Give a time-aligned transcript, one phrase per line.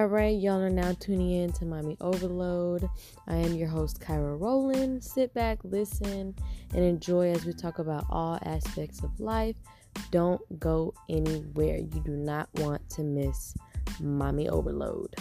[0.00, 2.88] All right, y'all are now tuning in to Mommy Overload.
[3.28, 5.04] I am your host, Kyra Rowland.
[5.04, 6.34] Sit back, listen,
[6.74, 9.56] and enjoy as we talk about all aspects of life.
[10.10, 11.76] Don't go anywhere.
[11.76, 13.54] You do not want to miss
[14.00, 15.14] Mommy Overload.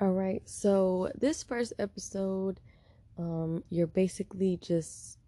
[0.00, 2.58] All right, so this first episode,
[3.16, 5.18] um, you're basically just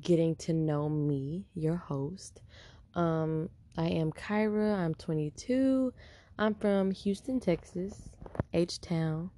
[0.00, 2.42] getting to know me, your host.
[2.94, 4.76] Um, I am Kyra.
[4.76, 5.92] I'm 22.
[6.38, 8.10] I'm from Houston, Texas,
[8.52, 9.30] H Town.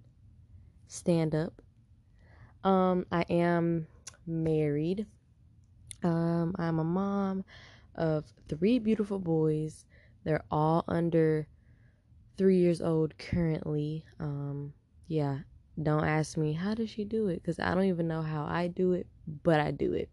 [0.87, 1.61] Stand up.
[2.65, 3.87] Um, I am
[4.27, 5.07] married.
[6.03, 7.45] Um, I'm a mom
[7.95, 9.85] of three beautiful boys.
[10.25, 11.47] They're all under
[12.37, 14.05] three years old currently.
[14.21, 14.73] Um,
[15.09, 15.39] yeah,
[15.81, 18.69] don't ask me how does she do it because I don't even know how I
[18.69, 19.07] do it,
[19.43, 20.09] but I do it.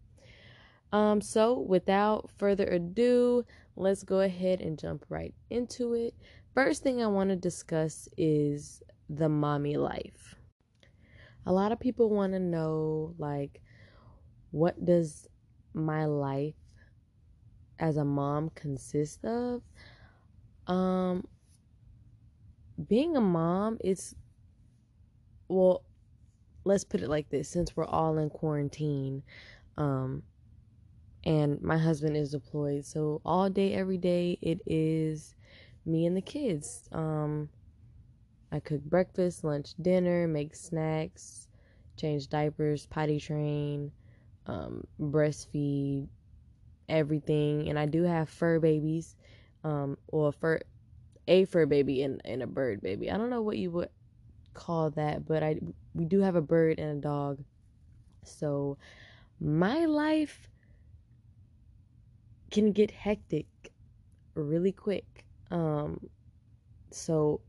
[0.92, 3.44] Um, so without further ado,
[3.76, 6.14] let's go ahead and jump right into it.
[6.54, 10.34] First thing I want to discuss is the mommy life.
[11.46, 13.60] A lot of people want to know like
[14.50, 15.28] what does
[15.72, 16.54] my life
[17.78, 19.62] as a mom consist of?
[20.66, 21.26] Um
[22.88, 24.14] being a mom is
[25.48, 25.82] well
[26.64, 29.22] let's put it like this since we're all in quarantine
[29.76, 30.22] um
[31.24, 32.84] and my husband is deployed.
[32.84, 35.34] So all day, every day, it is
[35.84, 36.88] me and the kids.
[36.92, 37.48] Um,
[38.52, 41.48] I cook breakfast, lunch, dinner, make snacks,
[41.96, 43.92] change diapers, potty train,
[44.46, 46.08] um, breastfeed,
[46.88, 47.68] everything.
[47.68, 49.14] And I do have fur babies,
[49.62, 50.60] um, or fur,
[51.28, 53.10] a fur baby and, and a bird baby.
[53.10, 53.90] I don't know what you would
[54.54, 55.60] call that, but I
[55.94, 57.38] we do have a bird and a dog.
[58.24, 58.78] So
[59.40, 60.48] my life
[62.50, 63.46] can get hectic
[64.34, 65.24] really quick.
[65.50, 66.08] Um,
[66.90, 67.40] so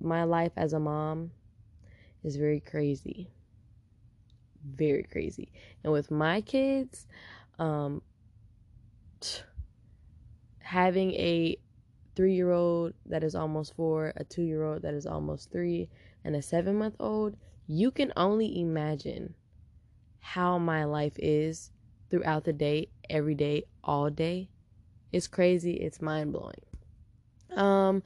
[0.00, 1.30] my life as a mom
[2.22, 3.30] is very crazy.
[4.64, 5.50] Very crazy.
[5.82, 7.06] And with my kids,
[7.58, 8.02] um,
[10.58, 11.56] having a
[12.16, 15.88] three year old that is almost four, a two year old that is almost three,
[16.24, 17.36] and a seven month old,
[17.66, 19.34] you can only imagine
[20.20, 21.70] how my life is
[22.10, 24.48] throughout the day, every day, all day.
[25.12, 25.74] It's crazy.
[25.74, 26.60] It's mind blowing.
[27.56, 28.02] Um,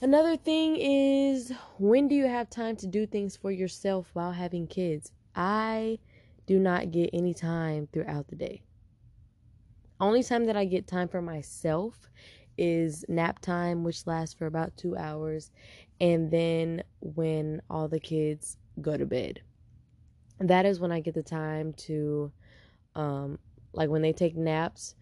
[0.00, 4.66] another thing is when do you have time to do things for yourself while having
[4.66, 5.12] kids?
[5.34, 5.98] I
[6.46, 8.62] do not get any time throughout the day.
[10.00, 12.08] Only time that I get time for myself
[12.56, 15.50] is nap time, which lasts for about two hours,
[16.00, 19.40] and then when all the kids go to bed.
[20.40, 22.32] That is when I get the time to
[22.94, 23.38] um,
[23.74, 24.94] like when they take naps,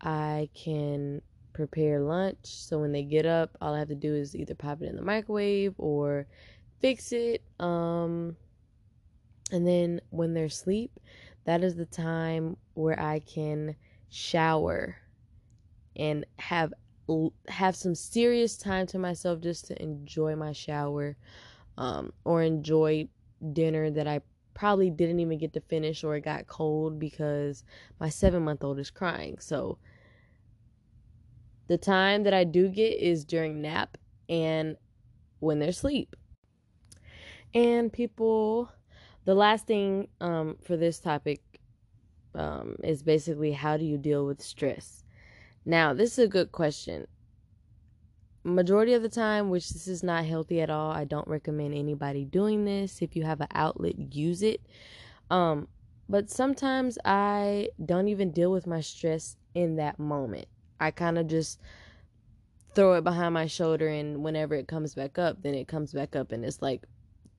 [0.00, 1.22] I can
[1.52, 2.38] prepare lunch.
[2.42, 4.96] So when they get up, all I have to do is either pop it in
[4.96, 6.26] the microwave or
[6.80, 7.42] fix it.
[7.60, 8.36] Um,
[9.50, 10.98] and then when they're asleep,
[11.44, 13.76] that is the time where I can
[14.08, 14.96] shower
[15.96, 16.72] and have
[17.48, 21.16] have some serious time to myself just to enjoy my shower
[21.76, 23.08] um, or enjoy
[23.52, 24.20] dinner that I
[24.54, 27.64] probably didn't even get to finish or it got cold because
[28.00, 29.36] my seven month old is crying.
[29.38, 29.78] So
[31.68, 33.96] the time that I do get is during nap
[34.28, 34.76] and
[35.40, 36.16] when they're asleep.
[37.54, 38.70] And people,
[39.24, 41.42] the last thing um, for this topic
[42.34, 45.04] um, is basically how do you deal with stress?
[45.64, 47.06] Now, this is a good question
[48.44, 52.24] majority of the time, which this is not healthy at all, I don't recommend anybody
[52.24, 53.02] doing this.
[53.02, 54.60] If you have an outlet, use it.
[55.30, 55.68] Um,
[56.08, 60.46] but sometimes I don't even deal with my stress in that moment.
[60.80, 61.60] I kind of just
[62.74, 66.16] throw it behind my shoulder and whenever it comes back up, then it comes back
[66.16, 66.84] up and it's like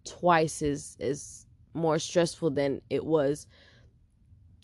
[0.05, 3.47] twice as as more stressful than it was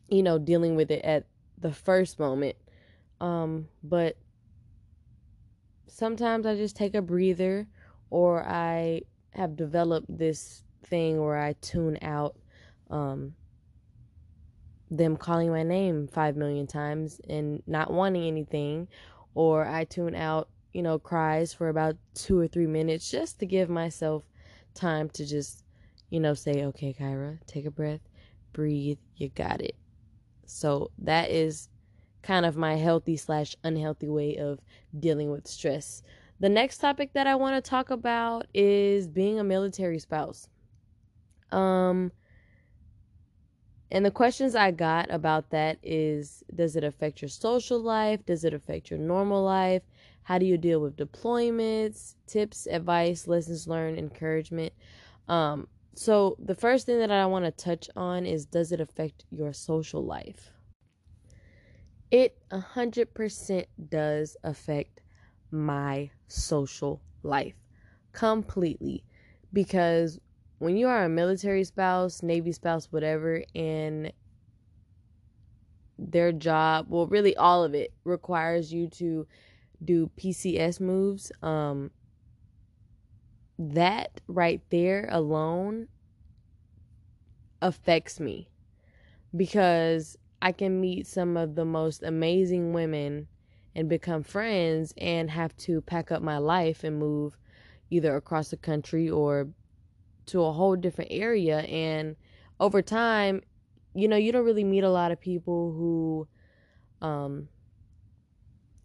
[0.10, 1.26] you know dealing with it at
[1.58, 2.56] the first moment.
[3.22, 4.18] Um, but
[5.90, 7.68] sometimes I just take a breather
[8.10, 9.02] or I
[9.32, 12.36] have developed this thing where I tune out
[12.90, 13.36] um,
[14.90, 18.88] them calling my name five million times and not wanting anything,
[19.36, 23.46] or I tune out, you know, cries for about two or three minutes just to
[23.46, 24.24] give myself
[24.74, 25.64] time to just,
[26.10, 28.02] you know, say, okay, Kyra, take a breath,
[28.54, 29.76] breathe, you got it.
[30.46, 31.70] So that is
[32.22, 34.60] kind of my healthy slash unhealthy way of
[34.98, 36.04] dealing with stress.
[36.40, 40.48] The next topic that I want to talk about is being a military spouse.
[41.52, 42.12] Um
[43.92, 48.24] and the questions I got about that is does it affect your social life?
[48.26, 49.82] Does it affect your normal life?
[50.24, 52.14] How do you deal with deployments?
[52.28, 54.74] Tips, advice, lessons learned, encouragement.
[55.28, 59.26] Um, so the first thing that I want to touch on is does it affect
[59.32, 60.52] your social life?
[62.12, 65.02] It 100% does affect
[65.52, 67.56] my social life
[68.14, 69.04] completely
[69.54, 70.20] because
[70.58, 74.12] when you are a military spouse, Navy spouse, whatever, and
[75.98, 79.28] their job, well, really all of it requires you to
[79.84, 81.32] do PCS moves.
[81.42, 81.92] Um,
[83.58, 85.88] that right there alone
[87.62, 88.50] affects me
[89.36, 93.28] because I can meet some of the most amazing women
[93.76, 97.38] and become friends and have to pack up my life and move
[97.90, 99.50] either across the country or
[100.28, 102.16] to a whole different area and
[102.60, 103.42] over time
[103.96, 106.28] you know you don't really meet a lot of people who
[107.06, 107.48] um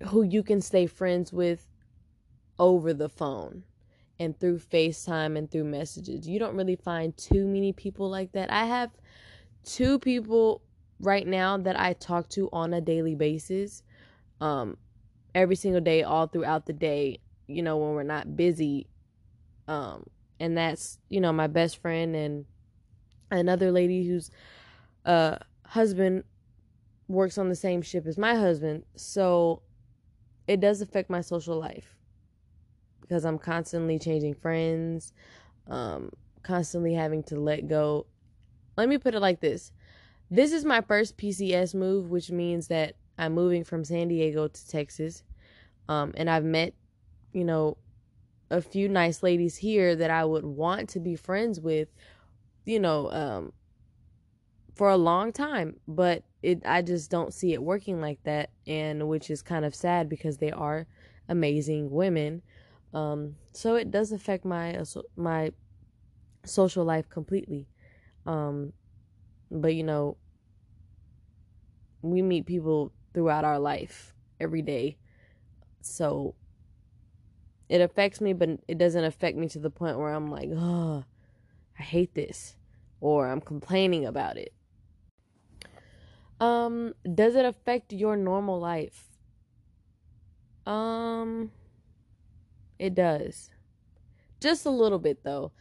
[0.09, 1.69] who you can stay friends with
[2.59, 3.63] over the phone
[4.19, 6.29] and through FaceTime and through messages.
[6.29, 8.51] You don't really find too many people like that.
[8.51, 8.91] I have
[9.65, 10.63] two people
[11.05, 13.83] right now that I talk to on a daily basis.
[14.41, 14.77] Um
[15.35, 18.87] every single day all throughout the day, you know, when we're not busy.
[19.69, 20.05] Um
[20.41, 22.45] and that's you know my best friend and
[23.31, 24.31] another lady whose
[25.05, 25.37] uh
[25.67, 26.25] husband
[27.09, 29.63] works on the same ship as my husband so
[30.47, 31.97] it does affect my social life
[33.01, 35.13] because i'm constantly changing friends
[35.69, 36.11] um
[36.43, 38.07] constantly having to let go
[38.77, 39.73] let me put it like this
[40.31, 44.69] this is my first pcs move which means that i'm moving from san diego to
[44.69, 45.23] texas
[45.89, 46.75] um and i've met
[47.33, 47.77] you know
[48.51, 51.89] a few nice ladies here that I would want to be friends with,
[52.65, 53.53] you know, um,
[54.75, 59.09] for a long time, but it I just don't see it working like that, and
[59.09, 60.87] which is kind of sad because they are
[61.29, 62.43] amazing women.
[62.93, 64.83] Um, so it does affect my
[65.17, 65.53] my
[66.45, 67.69] social life completely.
[68.27, 68.73] Um,
[69.55, 70.17] but you know,
[72.03, 74.99] we meet people throughout our life every day,
[75.81, 76.35] so
[77.69, 81.05] it affects me, but it doesn't affect me to the point where I'm like, oh,
[81.79, 82.57] I hate this,
[83.01, 84.53] or I'm complaining about it.
[86.41, 89.09] Um, does it affect your normal life?
[90.67, 91.53] Um,
[92.79, 93.51] it does.
[94.41, 95.53] Just a little bit though.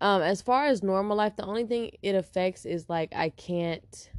[0.00, 4.10] Um, as far as normal life, the only thing it affects is like I can't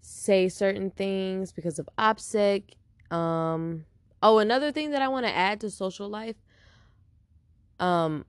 [0.00, 2.74] say certain things because of OPSEC.
[3.10, 3.84] Um,
[4.22, 6.36] Oh, another thing that I want to add to social life.
[7.78, 8.24] Um,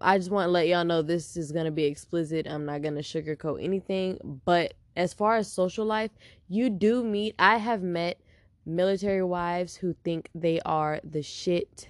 [0.00, 2.46] I just want to let y'all know this is gonna be explicit.
[2.48, 4.40] I'm not gonna sugarcoat anything.
[4.44, 6.10] But as far as social life,
[6.48, 7.34] you do meet.
[7.38, 8.20] I have met
[8.66, 11.88] military wives who think they are the shit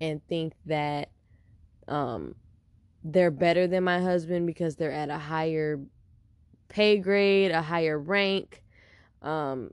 [0.00, 1.10] and think that
[1.88, 2.34] um
[3.02, 5.80] they're better than my husband because they're at a higher
[6.68, 8.62] pay grade, a higher rank.
[9.22, 9.70] Um,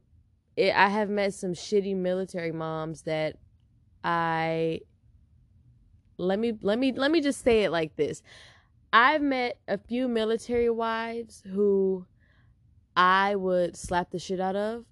[0.56, 3.35] it, I have met some shitty military moms that
[4.03, 4.81] I
[6.18, 8.24] let me let me let me just say it like this.
[8.91, 12.05] I've met a few military wives who
[12.96, 14.86] I would slap the shit out of,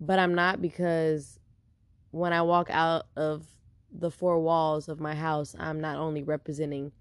[0.00, 1.38] but I'm not because
[2.10, 3.46] when I walk out of
[3.92, 6.92] the four walls of my house, I'm not only representing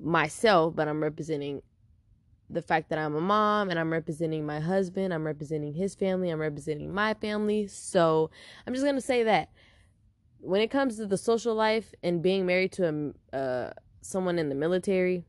[0.00, 1.62] myself, but I'm representing
[2.48, 6.30] the fact that I'm a mom and I'm representing my husband, I'm representing his family,
[6.30, 7.66] I'm representing my family.
[7.66, 8.30] So
[8.66, 9.50] I'm just gonna say that
[10.38, 14.48] when it comes to the social life and being married to a uh, someone in
[14.48, 15.24] the military,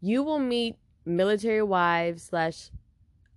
[0.00, 2.70] you will meet military wives slash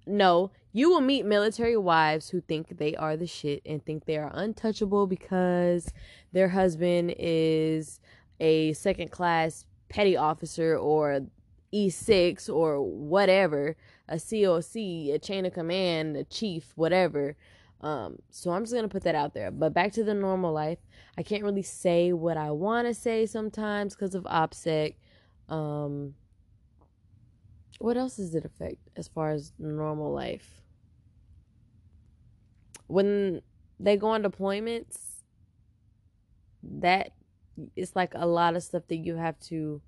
[0.06, 4.18] no, you will meet military wives who think they are the shit and think they
[4.18, 5.92] are untouchable because
[6.32, 8.00] their husband is
[8.40, 11.22] a second class petty officer or
[11.74, 13.76] E6 or whatever,
[14.08, 17.36] a COC, a chain of command, a chief, whatever.
[17.82, 19.52] Um, so I'm just gonna put that out there.
[19.52, 20.80] But back to the normal life,
[21.18, 24.96] I can't really say what I want to say sometimes because of OPSEC.
[25.48, 26.16] Um,
[27.80, 30.62] what else does it affect as far as normal life?
[32.88, 33.42] When
[33.80, 34.98] they go on deployments,
[36.64, 37.14] that
[37.76, 39.82] it's like a lot of stuff that you have to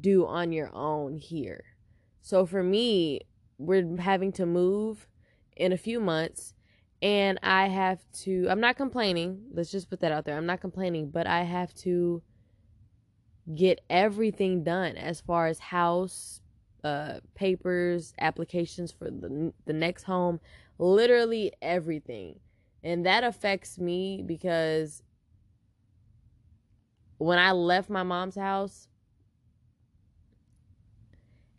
[0.00, 1.64] do on your own here.
[2.22, 3.20] So for me,
[3.58, 5.08] we're having to move
[5.56, 6.54] in a few months
[7.02, 9.42] and I have to I'm not complaining.
[9.52, 10.36] Let's just put that out there.
[10.36, 12.22] I'm not complaining, but I have to
[13.54, 16.40] get everything done as far as house
[16.82, 20.40] uh, papers, applications for the the next home,
[20.78, 22.40] literally everything.
[22.82, 25.02] And that affects me because
[27.18, 28.88] when I left my mom's house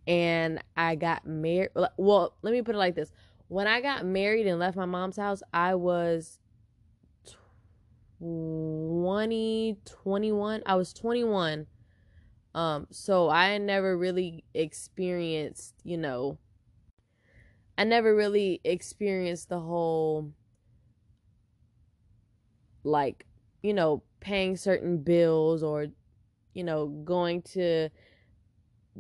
[0.07, 3.12] and I got married, well, let me put it like this.
[3.47, 6.39] When I got married and left my mom's house, I was
[8.19, 10.63] 20, 21.
[10.65, 11.67] I was 21.
[12.53, 16.38] Um, so I never really experienced, you know,
[17.77, 20.31] I never really experienced the whole
[22.83, 23.25] like,
[23.65, 25.88] you know, paying certain bills or
[26.53, 27.89] you know, going to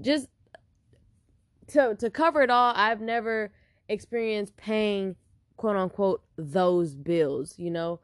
[0.01, 0.27] just
[1.67, 3.51] to to cover it all, I've never
[3.87, 5.15] experienced paying
[5.55, 7.99] quote unquote those bills, you know,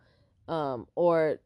[0.48, 1.39] um or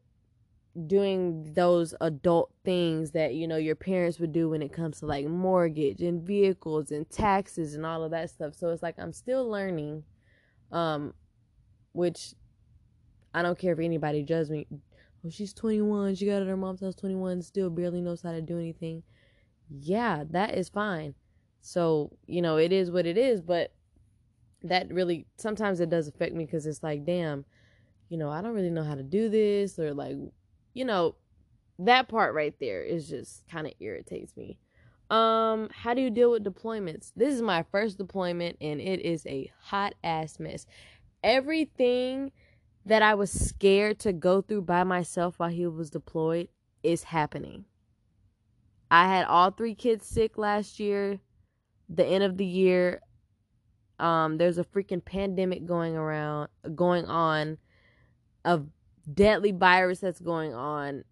[0.86, 5.06] doing those adult things that you know your parents would do when it comes to
[5.06, 8.54] like mortgage and vehicles and taxes and all of that stuff.
[8.54, 10.02] So it's like i'm still learning
[10.72, 11.14] um
[11.92, 12.34] which
[13.32, 14.66] i don't care if anybody judges me
[15.24, 18.32] oh she's 21 she got out of her mom's house 21 still barely knows how
[18.32, 19.02] to do anything
[19.70, 21.14] yeah that is fine
[21.60, 23.72] so you know it is what it is but
[24.62, 27.44] that really sometimes it does affect me because it's like damn
[28.08, 30.16] you know i don't really know how to do this or like
[30.76, 31.14] you know,
[31.78, 34.58] that part right there is just kind of irritates me.
[35.08, 37.12] Um, how do you deal with deployments?
[37.16, 40.66] This is my first deployment and it is a hot ass mess.
[41.24, 42.30] Everything
[42.86, 46.48] that I was scared to go through by myself while he was deployed
[46.84, 47.64] is happening.
[48.90, 51.18] I had all three kids sick last year,
[51.88, 53.00] the end of the year.
[53.98, 57.58] Um, there's a freaking pandemic going around, going on
[58.44, 58.68] of
[59.12, 61.02] deadly virus that's going on.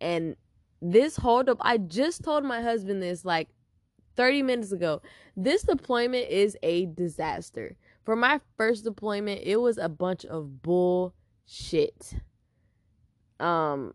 [0.00, 0.36] And
[0.80, 3.48] this holdup, I just told my husband this like
[4.16, 5.02] 30 minutes ago.
[5.36, 7.76] This deployment is a disaster.
[8.06, 12.14] For my first deployment, it was a bunch of bullshit.
[13.40, 13.94] Um,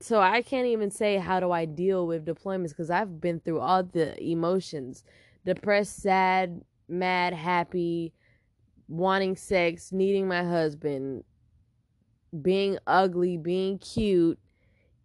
[0.00, 3.60] so I can't even say how do I deal with deployments because I've been through
[3.60, 5.04] all the emotions
[5.44, 8.12] depressed, sad, mad, happy,
[8.88, 11.22] wanting sex, needing my husband,
[12.42, 14.40] being ugly, being cute,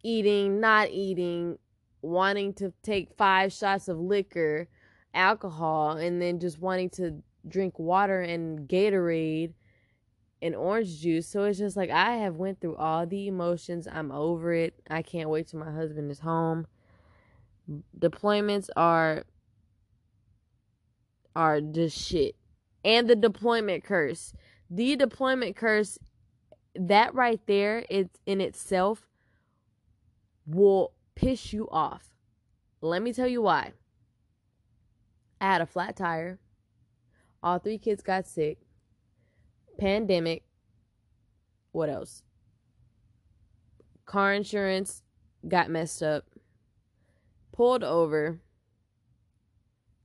[0.03, 1.59] eating, not eating,
[2.01, 4.67] wanting to take five shots of liquor,
[5.13, 9.53] alcohol, and then just wanting to drink water and Gatorade
[10.41, 11.27] and orange juice.
[11.27, 13.87] So it's just like I have went through all the emotions.
[13.91, 14.73] I'm over it.
[14.89, 16.67] I can't wait till my husband is home.
[17.97, 19.23] Deployments are
[21.35, 22.35] are just shit.
[22.83, 24.33] And the deployment curse.
[24.69, 25.99] The deployment curse
[26.75, 29.07] that right there it's in itself
[30.45, 32.15] will piss you off.
[32.81, 33.73] Let me tell you why.
[35.39, 36.39] I had a flat tire.
[37.43, 38.59] All three kids got sick.
[39.79, 40.43] Pandemic.
[41.71, 42.23] What else?
[44.05, 45.03] Car insurance
[45.47, 46.25] got messed up.
[47.51, 48.39] Pulled over.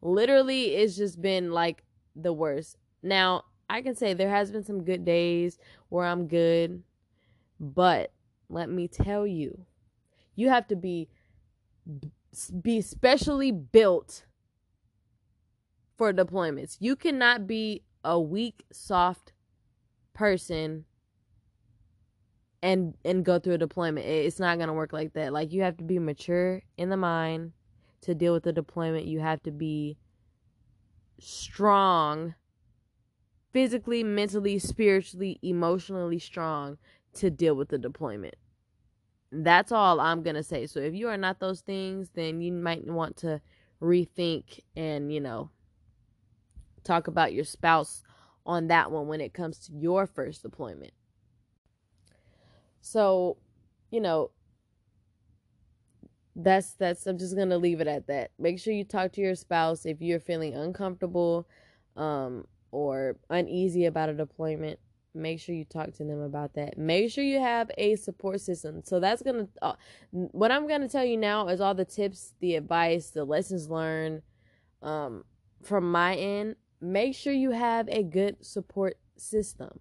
[0.00, 1.82] Literally, it's just been like
[2.14, 2.76] the worst.
[3.02, 6.82] Now, I can say there has been some good days where I'm good,
[7.58, 8.12] but
[8.48, 9.66] let me tell you,
[10.36, 11.08] you have to be
[12.60, 14.25] be specially built
[15.96, 16.76] for deployments.
[16.80, 19.32] You cannot be a weak, soft
[20.14, 20.84] person
[22.62, 24.06] and and go through a deployment.
[24.06, 25.32] It's not going to work like that.
[25.32, 27.52] Like you have to be mature in the mind
[28.02, 29.06] to deal with the deployment.
[29.06, 29.98] You have to be
[31.18, 32.34] strong
[33.52, 36.78] physically, mentally, spiritually, emotionally strong
[37.14, 38.34] to deal with the deployment.
[39.32, 40.66] That's all I'm going to say.
[40.66, 43.40] So if you are not those things, then you might want to
[43.80, 45.50] rethink and, you know,
[46.86, 48.02] talk about your spouse
[48.44, 50.92] on that one when it comes to your first deployment.
[52.80, 53.36] So,
[53.90, 54.30] you know,
[56.36, 58.30] that's that's I'm just going to leave it at that.
[58.38, 61.48] Make sure you talk to your spouse if you're feeling uncomfortable
[61.96, 64.78] um or uneasy about a deployment,
[65.14, 66.76] make sure you talk to them about that.
[66.76, 68.82] Make sure you have a support system.
[68.84, 69.74] So that's going to uh,
[70.10, 73.68] what I'm going to tell you now is all the tips, the advice, the lessons
[73.68, 74.22] learned
[74.82, 75.24] um
[75.62, 76.56] from my end.
[76.80, 79.80] Make sure you have a good support system.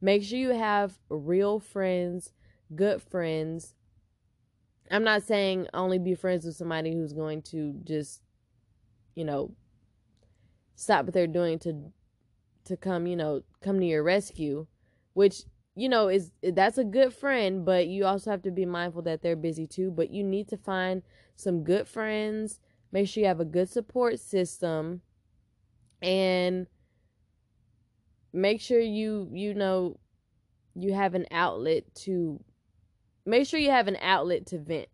[0.00, 2.32] Make sure you have real friends,
[2.74, 3.74] good friends.
[4.90, 8.22] I'm not saying only be friends with somebody who's going to just
[9.14, 9.52] you know
[10.76, 11.92] stop what they're doing to
[12.64, 14.66] to come, you know, come to your rescue,
[15.14, 19.02] which you know is that's a good friend, but you also have to be mindful
[19.02, 21.02] that they're busy too, but you need to find
[21.36, 22.60] some good friends,
[22.90, 25.02] Make sure you have a good support system
[26.02, 26.66] and
[28.32, 29.98] make sure you you know
[30.74, 32.42] you have an outlet to
[33.26, 34.88] make sure you have an outlet to vent.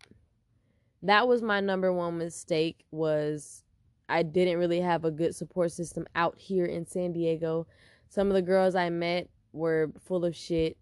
[1.03, 3.63] That was my number one mistake was
[4.09, 7.67] I didn't really have a good support system out here in San Diego.
[8.09, 10.77] Some of the girls I met were full of shit.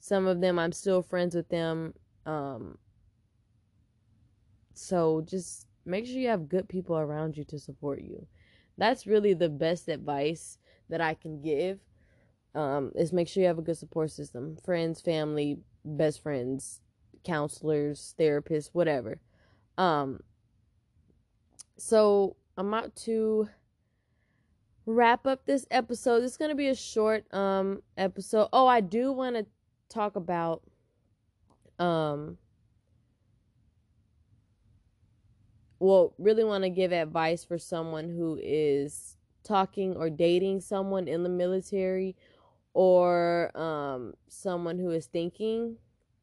[0.00, 1.94] Some of them I'm still friends with them.
[2.24, 2.78] Um
[4.74, 8.26] so just make sure you have good people around you to support you.
[8.78, 11.80] That's really the best advice that I can give.
[12.54, 16.80] Um, is make sure you have a good support system, friends, family, best friends,
[17.22, 19.20] counselors, therapists, whatever.
[19.76, 20.20] Um,
[21.76, 23.48] so I'm about to
[24.86, 26.22] wrap up this episode.
[26.22, 28.48] It's gonna be a short um episode.
[28.52, 29.46] Oh, I do want to
[29.88, 30.62] talk about
[31.78, 32.38] um
[35.78, 41.22] well, really want to give advice for someone who is talking or dating someone in
[41.22, 42.16] the military
[42.74, 45.76] or um, someone who is thinking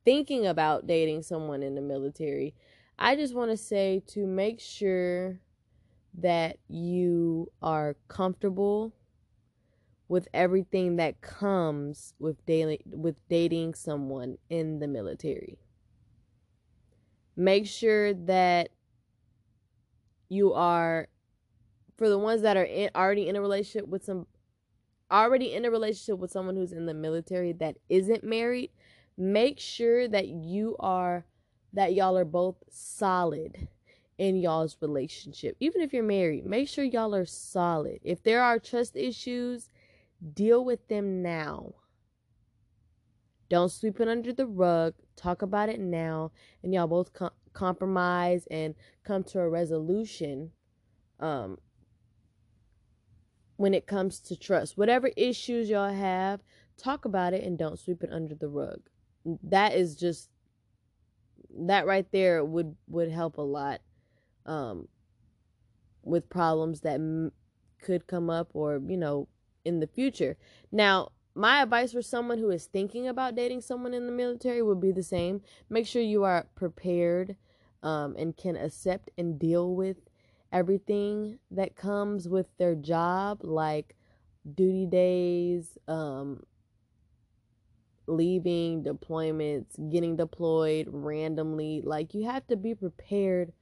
[0.05, 2.53] thinking about dating someone in the military.
[2.99, 5.39] I just want to say to make sure
[6.15, 8.93] that you are comfortable
[10.07, 15.57] with everything that comes with dating with dating someone in the military.
[17.35, 18.69] Make sure that
[20.33, 21.07] you are
[21.97, 24.25] for the ones that are in, already in a relationship with some
[25.11, 28.71] already in a relationship with someone who's in the military that isn't married
[29.17, 31.25] make sure that you are
[31.73, 33.67] that y'all are both solid
[34.19, 35.55] in y'all's relationship.
[35.59, 37.99] Even if you're married make sure y'all are solid.
[38.03, 39.69] If there are trust issues
[40.33, 41.73] deal with them now.
[43.49, 44.95] Don't sweep it under the rug.
[45.15, 46.31] Talk about it now
[46.63, 50.51] and y'all both com- compromise and come to a resolution
[51.19, 51.57] um
[53.55, 54.77] when it comes to trust.
[54.77, 56.41] Whatever issues y'all have,
[56.75, 58.81] talk about it and don't sweep it under the rug.
[59.43, 60.29] That is just
[61.55, 63.81] that right there would would help a lot
[64.45, 64.87] um
[66.03, 67.31] with problems that m-
[67.81, 69.27] could come up or, you know,
[69.65, 70.37] in the future.
[70.71, 74.79] Now, my advice for someone who is thinking about dating someone in the military would
[74.79, 75.41] be the same.
[75.69, 77.35] Make sure you are prepared
[77.83, 79.97] um, and can accept and deal with
[80.51, 83.95] everything that comes with their job, like
[84.55, 86.43] duty days, um,
[88.07, 91.81] leaving, deployments, getting deployed randomly.
[91.81, 93.53] Like you have to be prepared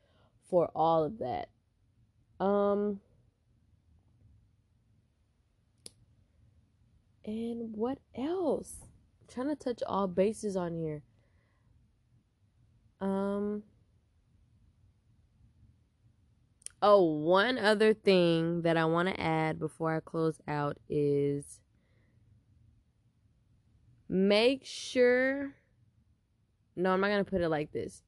[0.50, 1.50] for all of that.
[2.44, 3.00] Um
[7.24, 8.78] and what else?
[9.22, 11.04] I'm trying to touch all bases on here.
[13.00, 13.64] Um
[16.82, 21.60] Oh, one other thing that I want to add before I close out is
[24.10, 25.54] make sure.
[26.76, 28.02] No, I'm not going to put it like this.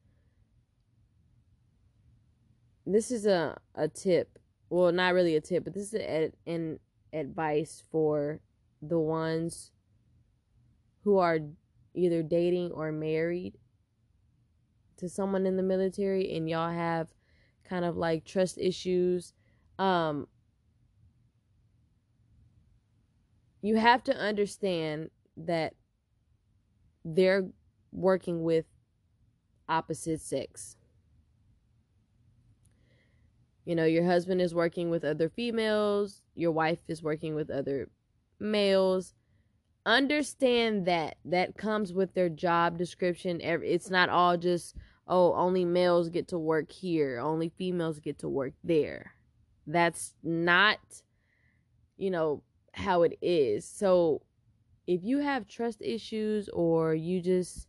[2.86, 4.40] This is a, a tip.
[4.70, 6.80] Well, not really a tip, but this is a, an
[7.14, 8.40] advice for
[8.82, 9.72] the ones
[11.04, 11.40] who are
[11.94, 13.54] either dating or married
[14.98, 17.10] to someone in the military and y'all have
[17.68, 19.34] kind of like trust issues.
[19.80, 20.28] Um,
[23.62, 25.74] you have to understand that
[27.06, 27.48] they're
[27.92, 28.66] working with
[29.70, 30.76] opposite sex.
[33.66, 37.90] You know, your husband is working with other females, your wife is working with other
[38.40, 39.14] males.
[39.86, 43.40] Understand that that comes with their job description.
[43.42, 44.76] It's not all just
[45.08, 49.14] oh, only males get to work here, only females get to work there.
[49.68, 50.80] That's not,
[51.98, 53.66] you know, how it is.
[53.66, 54.22] So
[54.88, 57.68] if you have trust issues or you just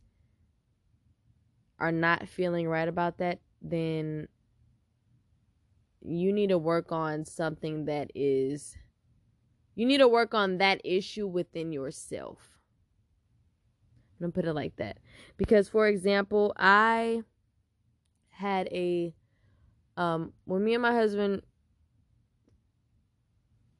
[1.79, 4.27] are not feeling right about that, then
[6.01, 8.77] you need to work on something that is
[9.75, 12.54] you need to work on that issue within yourself.
[14.19, 14.97] I'm gonna put it like that.
[15.37, 17.23] Because for example, I
[18.29, 19.13] had a
[19.97, 21.41] um when me and my husband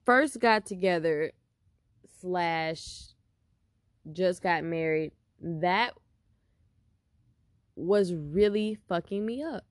[0.05, 1.31] first got together
[2.19, 3.13] slash
[4.11, 5.93] just got married, that
[7.75, 9.65] was really fucking me up.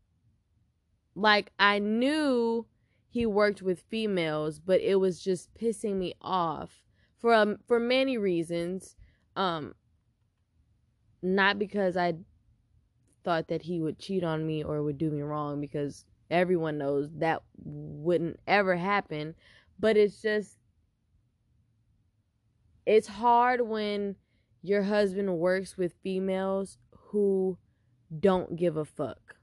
[1.14, 2.66] Like I knew
[3.08, 6.84] he worked with females, but it was just pissing me off
[7.18, 8.96] for um, for many reasons.
[9.36, 9.74] Um
[11.24, 12.14] not because I
[13.24, 17.08] thought that he would cheat on me or would do me wrong because everyone knows
[17.16, 19.34] that wouldn't ever happen.
[19.80, 20.58] But it's just,
[22.86, 24.16] it's hard when
[24.62, 27.56] your husband works with females who
[28.20, 29.36] don't give a fuck.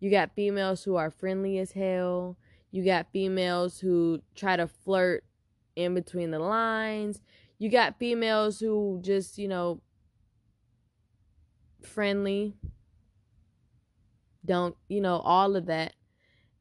[0.00, 2.36] You got females who are friendly as hell.
[2.70, 5.24] You got females who try to flirt
[5.76, 7.20] in between the lines.
[7.58, 9.80] You got females who just, you know,
[11.92, 12.56] friendly.
[14.44, 15.94] Don't, you know, all of that.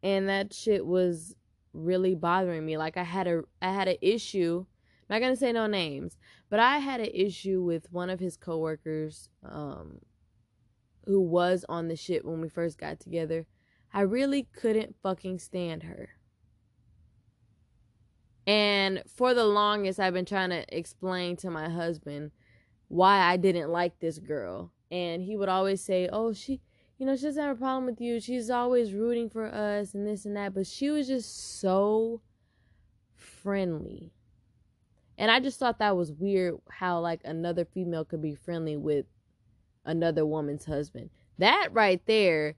[0.03, 1.35] And that shit was
[1.73, 2.77] really bothering me.
[2.77, 4.65] Like I had a I had an issue.
[5.09, 6.17] I'm not gonna say no names,
[6.49, 9.99] but I had an issue with one of his coworkers, um,
[11.05, 13.45] who was on the shit when we first got together.
[13.93, 16.09] I really couldn't fucking stand her.
[18.47, 22.31] And for the longest, I've been trying to explain to my husband
[22.87, 24.71] why I didn't like this girl.
[24.91, 26.59] And he would always say, Oh, she,
[26.97, 28.19] you know, she doesn't have a problem with you.
[28.19, 30.53] She's always rooting for us and this and that.
[30.53, 32.21] But she was just so
[33.15, 34.11] friendly.
[35.17, 39.05] And I just thought that was weird how, like, another female could be friendly with
[39.85, 41.09] another woman's husband.
[41.37, 42.55] That right there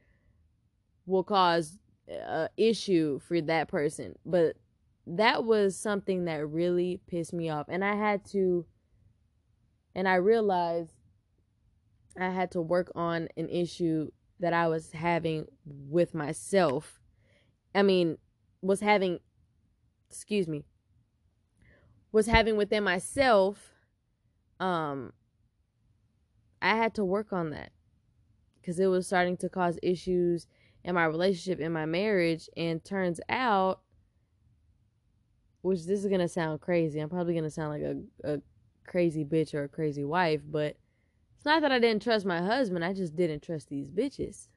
[1.05, 1.77] will cause
[2.09, 4.15] a issue for that person.
[4.25, 4.55] But
[5.05, 7.67] that was something that really pissed me off.
[7.69, 8.65] And I had to,
[9.95, 10.91] and I realized
[12.19, 16.99] I had to work on an issue that I was having with myself.
[17.73, 18.17] I mean,
[18.61, 19.19] was having,
[20.09, 20.65] excuse me,
[22.11, 23.71] was having within myself.
[24.59, 25.13] Um,
[26.61, 27.71] I had to work on that
[28.61, 30.47] because it was starting to cause issues
[30.83, 32.49] in my relationship, in my marriage.
[32.55, 33.81] And turns out
[35.63, 36.99] which this is gonna sound crazy.
[36.99, 38.41] I'm probably gonna sound like a, a
[38.85, 40.75] crazy bitch or a crazy wife, but
[41.43, 44.47] it's not that I didn't trust my husband, I just didn't trust these bitches.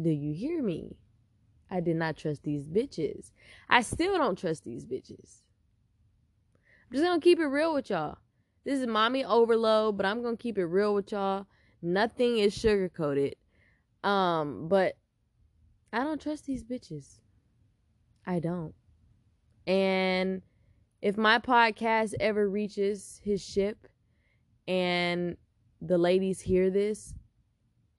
[0.00, 0.96] Do you hear me?
[1.72, 3.32] I did not trust these bitches.
[3.68, 5.42] I still don't trust these bitches.
[6.54, 8.18] I'm just gonna keep it real with y'all.
[8.64, 11.46] This is mommy overload, but I'm gonna keep it real with y'all.
[11.82, 13.34] Nothing is sugar coated.
[14.04, 14.94] Um, but
[15.92, 17.18] I don't trust these bitches.
[18.24, 18.72] I don't.
[19.66, 20.42] And
[21.02, 23.88] if my podcast ever reaches his ship
[24.68, 25.36] and
[25.80, 27.14] the ladies hear this,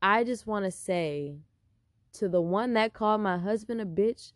[0.02, 1.40] I just want to say
[2.14, 4.32] to the one that called my husband a bitch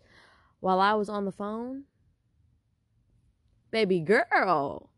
[0.59, 1.83] while I was on the phone,
[3.71, 4.89] baby girl,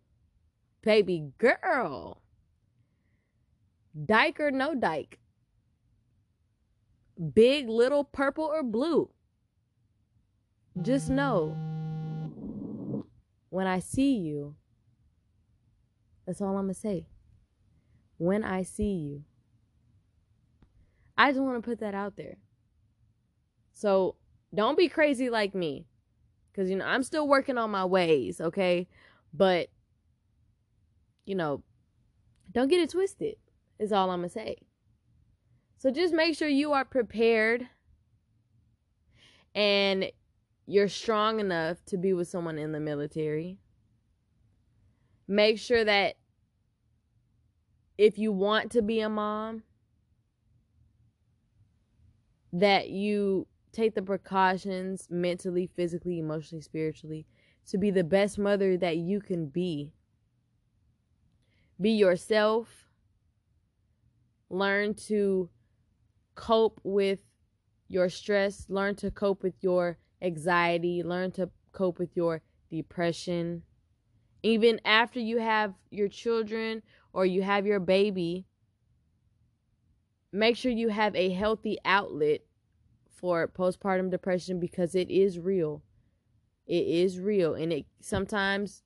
[0.81, 2.21] baby girl,
[4.05, 5.19] dyke or no dyke,
[7.33, 9.09] big, little, purple, or blue,
[10.81, 11.55] just know
[13.49, 14.55] when I see you,
[16.25, 17.07] that's all I'm going to say.
[18.17, 19.23] When I see you.
[21.17, 22.37] I just want to put that out there.
[23.71, 24.15] So
[24.53, 25.85] don't be crazy like me.
[26.51, 28.87] Because, you know, I'm still working on my ways, okay?
[29.33, 29.67] But,
[31.25, 31.63] you know,
[32.53, 33.35] don't get it twisted,
[33.77, 34.57] is all I'm going to say.
[35.77, 37.67] So just make sure you are prepared
[39.53, 40.09] and
[40.65, 43.59] you're strong enough to be with someone in the military.
[45.27, 46.15] Make sure that
[47.97, 49.63] if you want to be a mom,
[52.51, 57.25] that you take the precautions mentally, physically, emotionally, spiritually
[57.67, 59.91] to be the best mother that you can be.
[61.79, 62.87] Be yourself.
[64.49, 65.49] Learn to
[66.35, 67.19] cope with
[67.87, 68.65] your stress.
[68.69, 73.63] Learn to cope with your anxiety, learn to cope with your depression.
[74.43, 76.81] Even after you have your children
[77.15, 78.45] or you have your baby,
[80.33, 82.41] make sure you have a healthy outlet
[83.09, 85.81] for postpartum depression because it is real.
[86.67, 88.83] It is real and it sometimes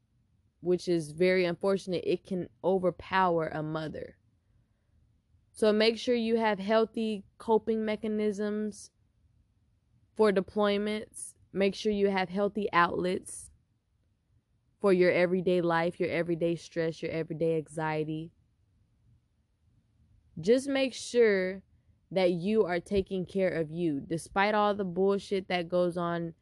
[0.61, 4.15] which is very unfortunate, it can overpower a mother.
[5.51, 8.91] So make sure you have healthy coping mechanisms
[10.15, 11.33] for deployments.
[11.51, 13.48] Make sure you have healthy outlets
[14.79, 18.31] for your everyday life, your everyday stress, your everyday anxiety.
[20.39, 21.61] Just make sure
[22.11, 26.33] that you are taking care of you despite all the bullshit that goes on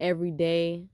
[0.00, 0.86] every day,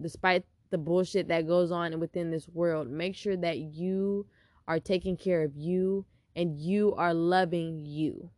[0.00, 2.88] despite the bullshit that goes on within this world.
[2.88, 4.26] Make sure that you
[4.68, 6.04] are taking care of you
[6.34, 8.30] and you are loving you.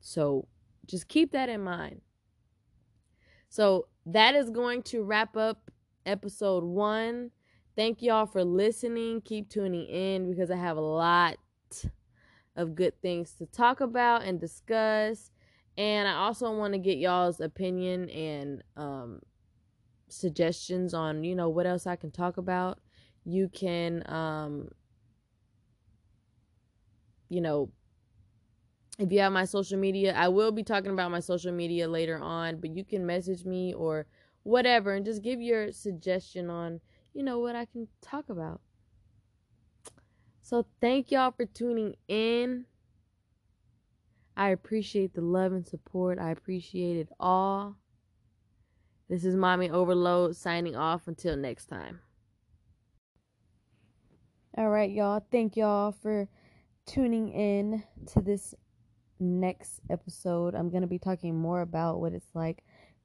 [0.00, 0.48] So,
[0.86, 2.00] just keep that in mind.
[3.50, 5.70] So that is going to wrap up
[6.06, 7.30] episode one.
[7.76, 9.20] Thank y'all for listening.
[9.22, 11.36] Keep tuning in because I have a lot,
[12.56, 15.30] of good things to talk about and discuss.
[15.78, 19.20] And I also want to get y'all's opinion and um,
[20.08, 22.78] suggestions on, you know, what else I can talk about.
[23.24, 24.68] You can, um,
[27.28, 27.70] you know,
[29.00, 32.18] if you have my social media, I will be talking about my social media later
[32.18, 34.06] on, but you can message me or
[34.42, 36.80] whatever and just give your suggestion on,
[37.14, 38.60] you know, what I can talk about.
[40.42, 42.66] So thank y'all for tuning in.
[44.36, 46.18] I appreciate the love and support.
[46.18, 47.76] I appreciate it all.
[49.08, 52.00] This is Mommy Overload signing off until next time.
[54.56, 55.24] All right, y'all.
[55.30, 56.28] Thank y'all for
[56.86, 58.54] tuning in to this
[59.20, 60.54] next episode.
[60.54, 62.64] I'm going to be talking more about what it's like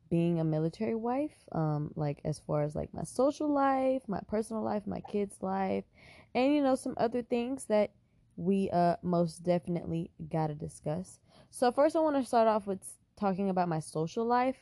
[0.10, 4.64] being a military wife, um, like as far as like my social life, my personal
[4.64, 5.84] life, my kids' life,
[6.34, 7.92] and you know, some other things that
[8.38, 11.20] we uh most definitely gotta discuss.
[11.52, 12.80] So first I want to start off with
[13.18, 14.58] talking about my social life.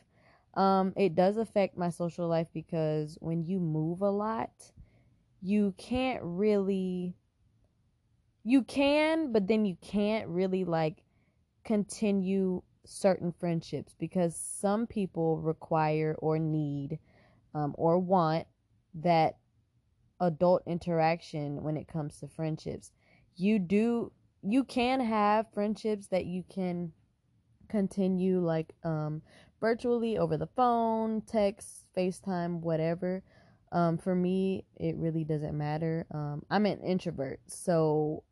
[0.54, 4.52] Um, it does affect my social life because when you move a lot,
[5.42, 7.16] you can't really
[8.44, 11.03] you can, but then you can't really like
[11.64, 16.98] continue certain friendships because some people require or need
[17.54, 18.46] um, or want
[18.94, 19.36] that
[20.20, 22.92] adult interaction when it comes to friendships.
[23.36, 26.92] You do you can have friendships that you can
[27.68, 29.22] continue like um
[29.60, 33.22] virtually over the phone, text, FaceTime, whatever.
[33.72, 36.06] Um for me it really doesn't matter.
[36.12, 38.22] Um I'm an introvert, so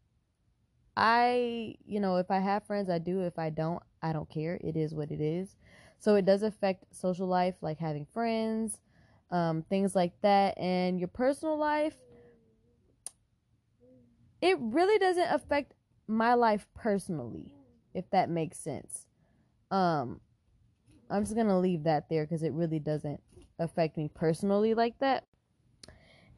[0.96, 3.22] I, you know, if I have friends, I do.
[3.22, 4.58] If I don't, I don't care.
[4.62, 5.56] It is what it is.
[5.98, 8.80] So it does affect social life, like having friends,
[9.30, 10.58] um, things like that.
[10.58, 11.96] And your personal life,
[14.40, 15.74] it really doesn't affect
[16.08, 17.52] my life personally,
[17.94, 19.06] if that makes sense.
[19.70, 20.20] Um,
[21.10, 23.20] I'm just gonna leave that there because it really doesn't
[23.58, 25.24] affect me personally like that.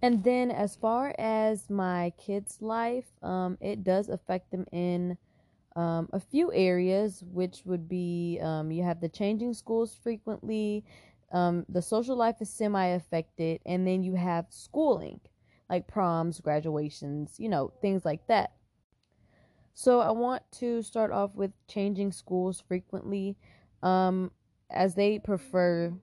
[0.04, 5.16] And then as far as my kids' life, um, it does affect them in
[5.76, 10.84] um, a few areas, which would be um, you have the changing schools frequently,
[11.32, 15.20] um, the social life is semi affected, and then you have schooling,
[15.70, 18.52] like proms, graduations, you know, things like that.
[19.72, 23.38] So I want to start off with changing schools frequently,
[23.82, 24.32] um,
[24.68, 25.94] as they prefer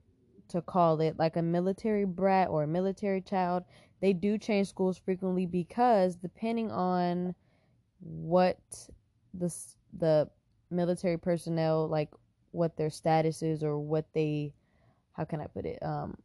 [0.47, 3.63] to call it, like a military brat or a military child.
[4.01, 7.35] They do change schools frequently because depending on
[7.99, 8.59] what
[9.33, 9.53] the
[9.97, 10.29] the
[10.69, 12.09] military personnel like
[12.51, 14.53] what their status is or what they
[15.13, 16.17] how can I put it um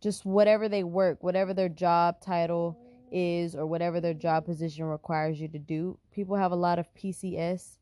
[0.00, 2.78] just whatever they work, whatever their job title
[3.12, 5.98] is or whatever their job position requires you to do.
[6.10, 7.78] People have a lot of PCS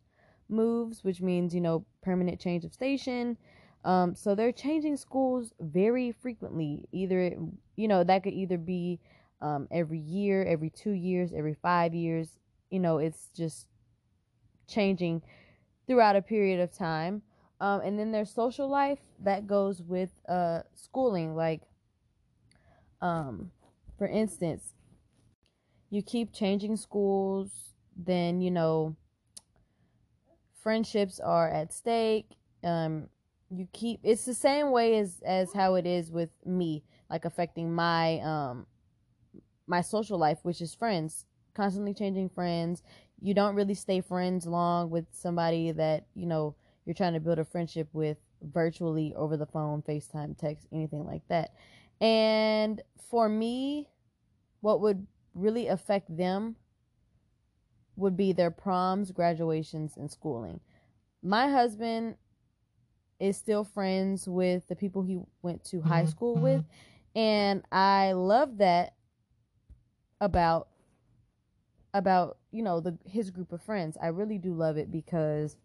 [0.48, 3.36] moves, which means, you know, permanent change of station.
[3.88, 6.86] Um, so they're changing schools very frequently.
[6.92, 7.34] Either,
[7.74, 9.00] you know, that could either be
[9.40, 12.36] um, every year, every two years, every five years.
[12.68, 13.66] You know, it's just
[14.68, 15.22] changing
[15.86, 17.22] throughout a period of time.
[17.62, 21.34] Um, and then there's social life that goes with uh, schooling.
[21.34, 21.62] Like,
[23.00, 23.50] um,
[23.96, 24.74] for instance,
[25.88, 28.96] you keep changing schools, then, you know,
[30.62, 32.26] friendships are at stake.
[32.62, 33.08] Um,
[33.50, 37.72] you keep it's the same way as as how it is with me like affecting
[37.72, 38.66] my um
[39.66, 41.26] my social life which is friends
[41.58, 42.84] constantly changing friends.
[43.20, 46.54] You don't really stay friends long with somebody that you know
[46.86, 51.22] you're trying to build a friendship with virtually over the phone facetime text anything like
[51.28, 51.52] that.
[52.00, 52.80] And
[53.10, 53.88] for me
[54.60, 56.54] what would really affect them
[57.96, 60.60] would be their proms graduations and schooling.
[61.22, 62.14] My husband
[63.20, 66.10] is still friends with the people he went to high mm-hmm.
[66.10, 66.60] school with.
[66.60, 67.18] Mm-hmm.
[67.18, 68.94] And I love that
[70.20, 70.68] about
[71.94, 73.96] about, you know, the his group of friends.
[74.00, 75.56] I really do love it because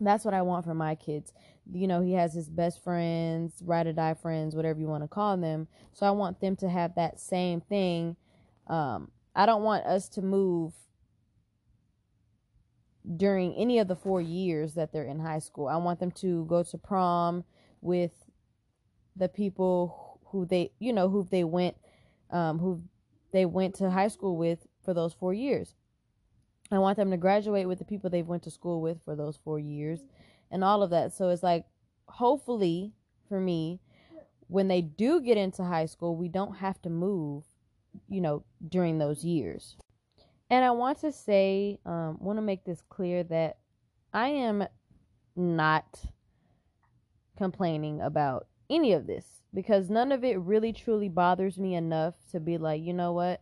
[0.00, 1.32] that's what I want for my kids.
[1.70, 5.08] You know, he has his best friends, ride or die friends, whatever you want to
[5.08, 5.68] call them.
[5.92, 8.16] So I want them to have that same thing.
[8.68, 10.72] Um, I don't want us to move
[13.16, 15.66] during any of the four years that they're in high school.
[15.66, 17.44] I want them to go to prom
[17.80, 18.12] with
[19.16, 21.76] the people who they, you know, who they went,
[22.30, 22.82] um, who
[23.32, 25.74] they went to high school with for those four years.
[26.70, 29.38] I want them to graduate with the people they've went to school with for those
[29.42, 30.00] four years
[30.50, 31.14] and all of that.
[31.14, 31.64] So it's like,
[32.08, 32.92] hopefully
[33.28, 33.80] for me,
[34.48, 37.44] when they do get into high school, we don't have to move,
[38.08, 39.76] you know, during those years.
[40.50, 43.58] And I want to say, um, want to make this clear that
[44.12, 44.64] I am
[45.36, 46.00] not
[47.36, 52.40] complaining about any of this because none of it really truly bothers me enough to
[52.40, 53.40] be like, you know what?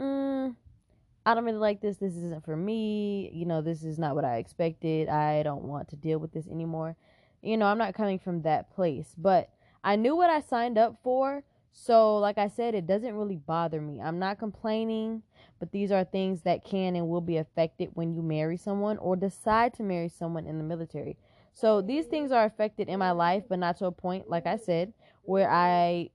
[0.00, 0.54] Mm,
[1.24, 1.98] I don't really like this.
[1.98, 3.30] This isn't for me.
[3.32, 5.08] You know, this is not what I expected.
[5.08, 6.96] I don't want to deal with this anymore.
[7.42, 9.50] You know, I'm not coming from that place, but
[9.84, 11.44] I knew what I signed up for.
[11.72, 14.00] So, like I said, it doesn't really bother me.
[14.00, 15.22] I'm not complaining,
[15.58, 19.16] but these are things that can and will be affected when you marry someone or
[19.16, 21.16] decide to marry someone in the military.
[21.52, 24.56] So, these things are affected in my life, but not to a point, like I
[24.56, 24.92] said,
[25.22, 26.10] where I,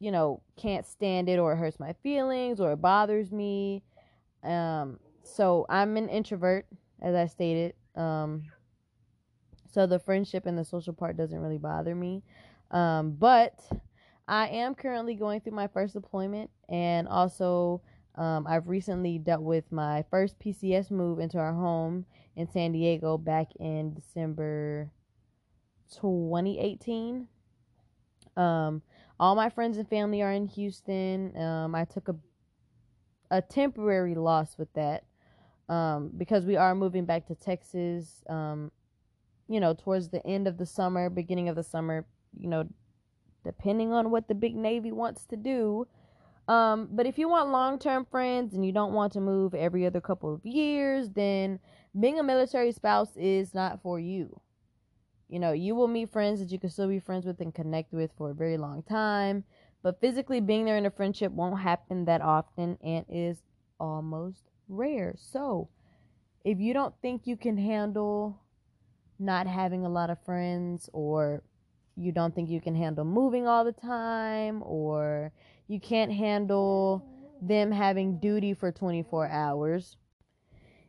[0.00, 3.82] you know, can't stand it or it hurts my feelings or it bothers me.
[4.42, 6.66] Um, so I'm an introvert,
[7.00, 7.74] as I stated.
[7.94, 8.42] Um,
[9.70, 12.22] so the friendship and the social part doesn't really bother me.
[12.70, 13.58] Um, but
[14.26, 17.82] I am currently going through my first deployment, and also
[18.16, 23.18] um, I've recently dealt with my first PCS move into our home in San Diego
[23.18, 24.90] back in December
[25.92, 27.26] 2018.
[28.36, 28.82] Um,
[29.18, 31.36] all my friends and family are in Houston.
[31.36, 32.16] Um, I took a
[33.30, 35.04] a temporary loss with that
[35.68, 38.22] um, because we are moving back to Texas.
[38.28, 38.70] Um,
[39.48, 42.06] you know, towards the end of the summer, beginning of the summer.
[42.38, 42.68] You know,
[43.44, 45.86] depending on what the big Navy wants to do.
[46.46, 49.86] Um, but if you want long term friends and you don't want to move every
[49.86, 51.58] other couple of years, then
[51.98, 54.40] being a military spouse is not for you.
[55.28, 57.92] You know, you will meet friends that you can still be friends with and connect
[57.92, 59.44] with for a very long time.
[59.82, 63.42] But physically being there in a friendship won't happen that often and is
[63.80, 65.14] almost rare.
[65.16, 65.68] So,
[66.44, 68.38] if you don't think you can handle
[69.18, 71.42] not having a lot of friends, or
[71.96, 75.32] you don't think you can handle moving all the time, or
[75.68, 77.04] you can't handle
[77.40, 79.96] them having duty for 24 hours,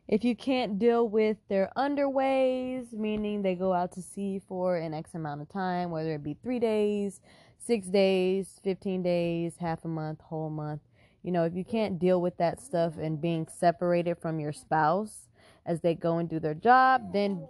[0.08, 4.94] if you can't deal with their underways, meaning they go out to sea for an
[4.94, 7.20] X amount of time, whether it be three days,
[7.58, 10.80] six days, 15 days, half a month, whole month,
[11.24, 15.26] you know, if you can't deal with that stuff and being separated from your spouse
[15.66, 17.44] as they go and do their job, then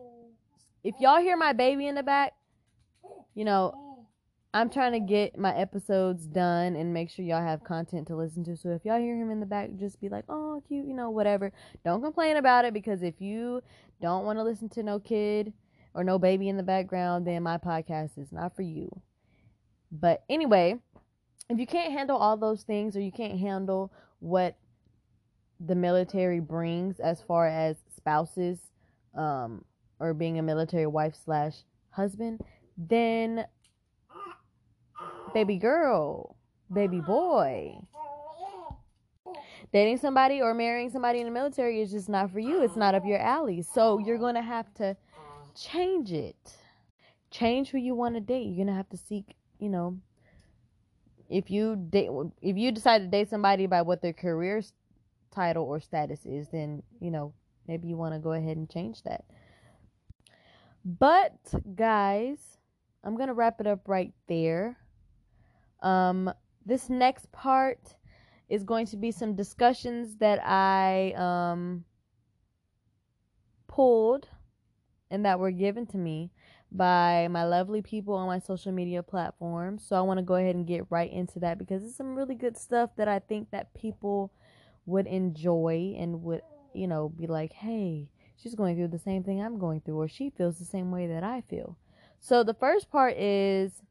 [0.83, 2.33] if y'all hear my baby in the back,
[3.35, 3.75] you know,
[4.57, 8.43] I'm trying to get my episodes done and make sure y'all have content to listen
[8.45, 8.57] to.
[8.57, 11.11] So if y'all hear him in the back, just be like, oh, cute, you know,
[11.11, 11.53] whatever.
[11.85, 13.61] Don't complain about it because if you
[14.01, 15.53] don't want to listen to no kid
[15.93, 18.89] or no baby in the background, then my podcast is not for you.
[19.93, 20.77] But anyway,
[21.51, 24.57] if you can't handle all those things or you can't handle what
[25.61, 28.59] the military brings as far as spouses
[29.15, 29.67] um,
[30.01, 31.57] or being a military wife slash
[31.91, 32.41] husband,
[32.79, 33.45] then
[35.33, 36.37] baby girl,
[36.73, 37.79] baby boy.
[39.73, 42.63] Dating somebody or marrying somebody in the military is just not for you.
[42.63, 43.63] It's not up your alley.
[43.63, 44.97] So you're going to have to
[45.55, 46.57] change it.
[47.31, 48.47] Change who you want to date.
[48.47, 49.99] You're going to have to seek, you know,
[51.29, 52.09] if you date
[52.41, 54.63] if you decide to date somebody by what their career
[55.35, 57.33] title or status is, then, you know,
[57.67, 59.25] maybe you want to go ahead and change that.
[60.85, 61.37] But
[61.75, 62.39] guys,
[63.03, 64.79] I'm going to wrap it up right there.
[65.83, 66.33] Um,
[66.65, 67.95] this next part
[68.49, 71.85] is going to be some discussions that I um,
[73.69, 74.29] pulled
[75.11, 76.31] and that were given to me
[76.73, 79.85] by my lovely people on my social media platforms.
[79.87, 82.35] So I want to go ahead and get right into that because it's some really
[82.35, 84.33] good stuff that I think that people
[84.85, 86.43] would enjoy and would,
[86.75, 90.09] you know, be like, "Hey, she's going through the same thing I'm going through or
[90.09, 91.77] she feels the same way that I feel."
[92.21, 93.83] So the first part is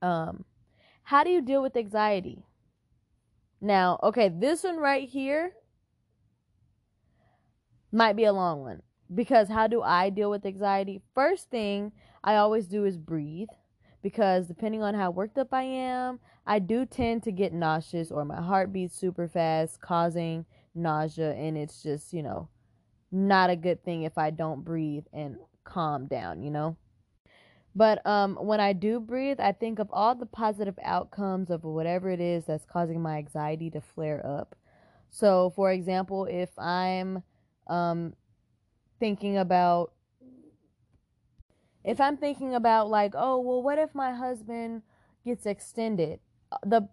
[0.00, 0.44] um
[1.04, 2.44] how do you deal with anxiety?
[3.60, 5.52] Now, okay, this one right here
[7.92, 8.82] might be a long one
[9.14, 11.00] because how do I deal with anxiety?
[11.14, 11.92] First thing
[12.24, 13.48] I always do is breathe
[14.02, 18.24] because depending on how worked up I am, I do tend to get nauseous or
[18.24, 20.44] my heart beats super fast, causing
[20.74, 22.48] nausea, and it's just, you know,
[23.12, 26.76] not a good thing if I don't breathe and calm down, you know?
[27.74, 32.10] But um, when I do breathe, I think of all the positive outcomes of whatever
[32.10, 34.54] it is that's causing my anxiety to flare up.
[35.10, 37.22] So, for example, if I'm
[37.68, 38.14] um,
[39.00, 39.92] thinking about,
[41.84, 44.82] if I'm thinking about like, oh, well, what if my husband
[45.24, 46.20] gets extended?
[46.50, 46.88] Uh, the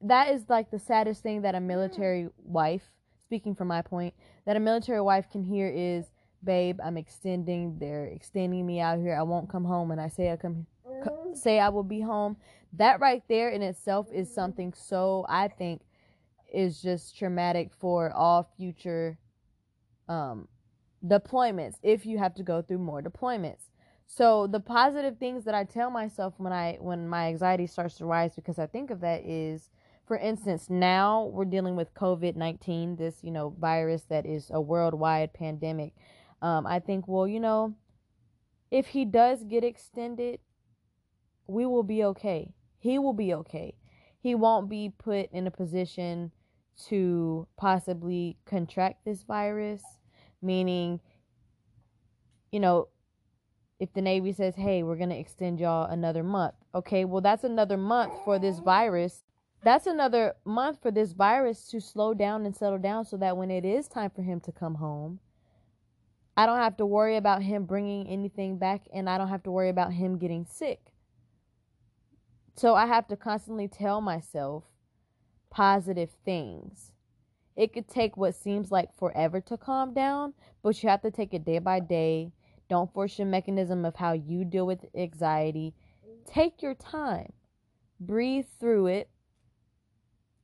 [0.00, 2.90] that is like the saddest thing that a military wife,
[3.24, 4.12] speaking from my point,
[4.44, 6.06] that a military wife can hear is,
[6.44, 7.78] babe, I'm extending.
[7.78, 9.16] They're extending me out here.
[9.16, 9.90] I won't come home.
[9.90, 10.66] And I say I come,
[11.34, 12.36] say I will be home.
[12.72, 15.82] That right there in itself is something so I think
[16.52, 19.18] is just traumatic for all future
[20.08, 20.46] um
[21.04, 23.70] deployments if you have to go through more deployments.
[24.06, 28.04] So the positive things that I tell myself when I when my anxiety starts to
[28.04, 29.70] rise because I think of that is
[30.06, 34.60] for instance, now we're dealing with COVID 19, this, you know, virus that is a
[34.60, 35.94] worldwide pandemic.
[36.44, 37.74] Um, I think, well, you know,
[38.70, 40.40] if he does get extended,
[41.46, 42.52] we will be okay.
[42.78, 43.76] He will be okay.
[44.20, 46.32] He won't be put in a position
[46.88, 49.82] to possibly contract this virus,
[50.42, 51.00] meaning,
[52.52, 52.88] you know,
[53.80, 56.56] if the Navy says, hey, we're going to extend y'all another month.
[56.74, 59.22] Okay, well, that's another month for this virus
[59.62, 63.50] that's another month for this virus to slow down and settle down so that when
[63.50, 65.20] it is time for him to come home,
[66.36, 69.50] I don't have to worry about him bringing anything back and I don't have to
[69.50, 70.80] worry about him getting sick.
[72.56, 74.64] So I have to constantly tell myself
[75.50, 76.92] positive things.
[77.56, 81.34] It could take what seems like forever to calm down, but you have to take
[81.34, 82.32] it day by day.
[82.68, 85.74] Don't force your mechanism of how you deal with anxiety.
[86.26, 87.32] Take your time.
[88.00, 89.08] Breathe through it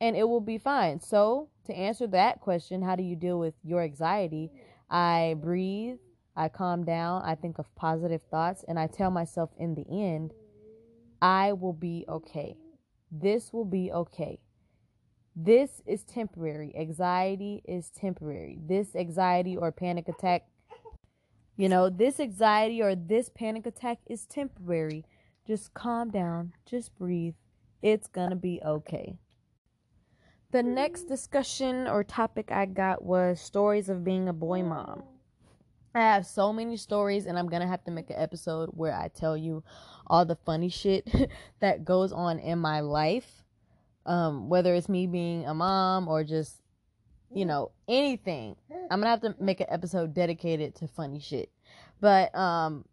[0.00, 1.00] and it will be fine.
[1.00, 4.50] So, to answer that question, how do you deal with your anxiety?
[4.90, 5.98] I breathe,
[6.36, 10.32] I calm down, I think of positive thoughts, and I tell myself in the end,
[11.22, 12.56] I will be okay.
[13.10, 14.40] This will be okay.
[15.36, 16.74] This is temporary.
[16.76, 18.58] Anxiety is temporary.
[18.66, 20.46] This anxiety or panic attack,
[21.56, 25.04] you know, this anxiety or this panic attack is temporary.
[25.46, 27.34] Just calm down, just breathe.
[27.82, 29.18] It's gonna be okay.
[30.52, 35.04] The next discussion or topic I got was stories of being a boy mom.
[35.94, 39.08] I have so many stories, and I'm gonna have to make an episode where I
[39.08, 39.62] tell you
[40.08, 41.08] all the funny shit
[41.60, 43.44] that goes on in my life.
[44.06, 46.60] Um, whether it's me being a mom or just,
[47.32, 48.56] you know, anything.
[48.90, 51.50] I'm gonna have to make an episode dedicated to funny shit.
[52.00, 52.86] But um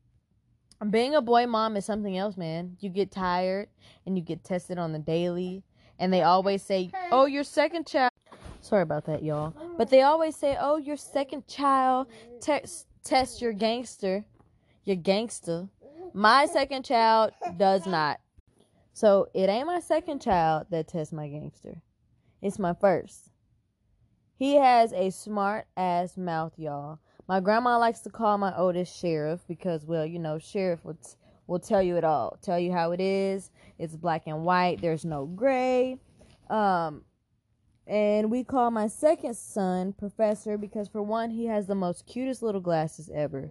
[0.91, 2.77] being a boy mom is something else, man.
[2.79, 3.69] You get tired
[4.05, 5.63] and you get tested on the daily
[5.99, 8.11] and they always say, "Oh, your second child."
[8.61, 9.53] Sorry about that, y'all.
[9.77, 12.07] But they always say, "Oh, your second child
[12.41, 14.25] test test your gangster,
[14.83, 15.69] your gangster."
[16.13, 18.19] My second child does not.
[18.93, 21.81] So it ain't my second child that tests my gangster.
[22.41, 23.29] It's my first.
[24.35, 26.99] He has a smart ass mouth, y'all.
[27.27, 30.97] My grandma likes to call my oldest sheriff because, well, you know, sheriff would
[31.47, 33.51] will tell you it all, tell you how it is.
[33.79, 34.81] It's black and white.
[34.81, 35.99] There's no gray.
[36.49, 37.03] Um,
[37.85, 42.41] and we call my second son Professor because, for one, he has the most cutest
[42.41, 43.49] little glasses ever.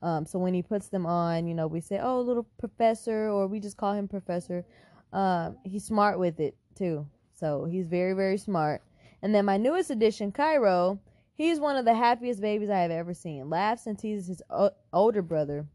[0.00, 3.46] Um, so when he puts them on, you know, we say, "Oh, little Professor," or
[3.46, 4.64] we just call him Professor.
[5.12, 7.06] Um, he's smart with it too.
[7.32, 8.82] So he's very, very smart.
[9.22, 11.00] And then my newest addition, Cairo,
[11.34, 13.48] he's one of the happiest babies I have ever seen.
[13.48, 15.66] Laughs and teases his o- older brother.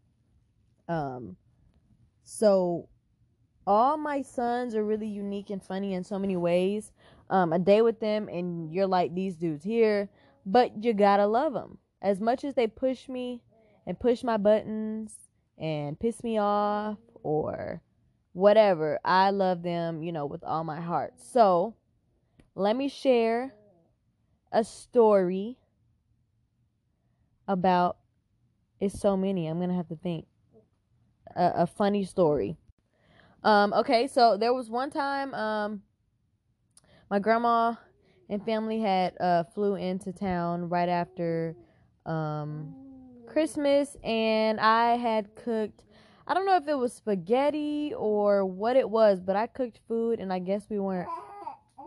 [0.87, 1.35] Um,
[2.23, 2.87] so
[3.69, 6.91] all my sons are really unique and funny in so many ways.
[7.29, 10.09] Um, a day with them and you're like these dudes here,
[10.43, 11.77] but you gotta love them.
[12.01, 13.43] As much as they push me
[13.85, 15.13] and push my buttons
[15.55, 17.83] and piss me off or
[18.33, 21.13] whatever, I love them, you know, with all my heart.
[21.17, 21.75] So
[22.55, 23.53] let me share
[24.51, 25.59] a story
[27.47, 27.97] about
[28.79, 29.45] it's so many.
[29.45, 30.25] I'm gonna have to think
[31.35, 32.57] a, a funny story.
[33.43, 35.81] Um, okay, so there was one time um,
[37.09, 37.75] my grandma
[38.29, 41.55] and family had uh, flew into town right after
[42.05, 42.75] um,
[43.25, 45.83] Christmas, and I had cooked.
[46.27, 50.19] I don't know if it was spaghetti or what it was, but I cooked food,
[50.19, 51.09] and I guess we weren't.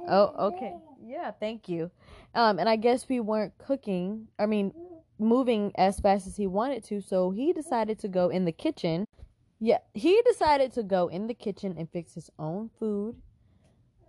[0.09, 0.75] Oh, okay.
[1.05, 1.91] Yeah, thank you.
[2.35, 4.29] Um, and I guess we weren't cooking.
[4.39, 4.73] I mean,
[5.19, 9.07] moving as fast as he wanted to, so he decided to go in the kitchen
[9.65, 13.15] yeah, he decided to go in the kitchen and fix his own food.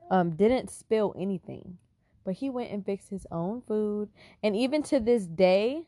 [0.09, 1.77] Um, didn't spill anything,
[2.25, 4.09] but he went and fixed his own food.
[4.41, 5.83] And even to this day,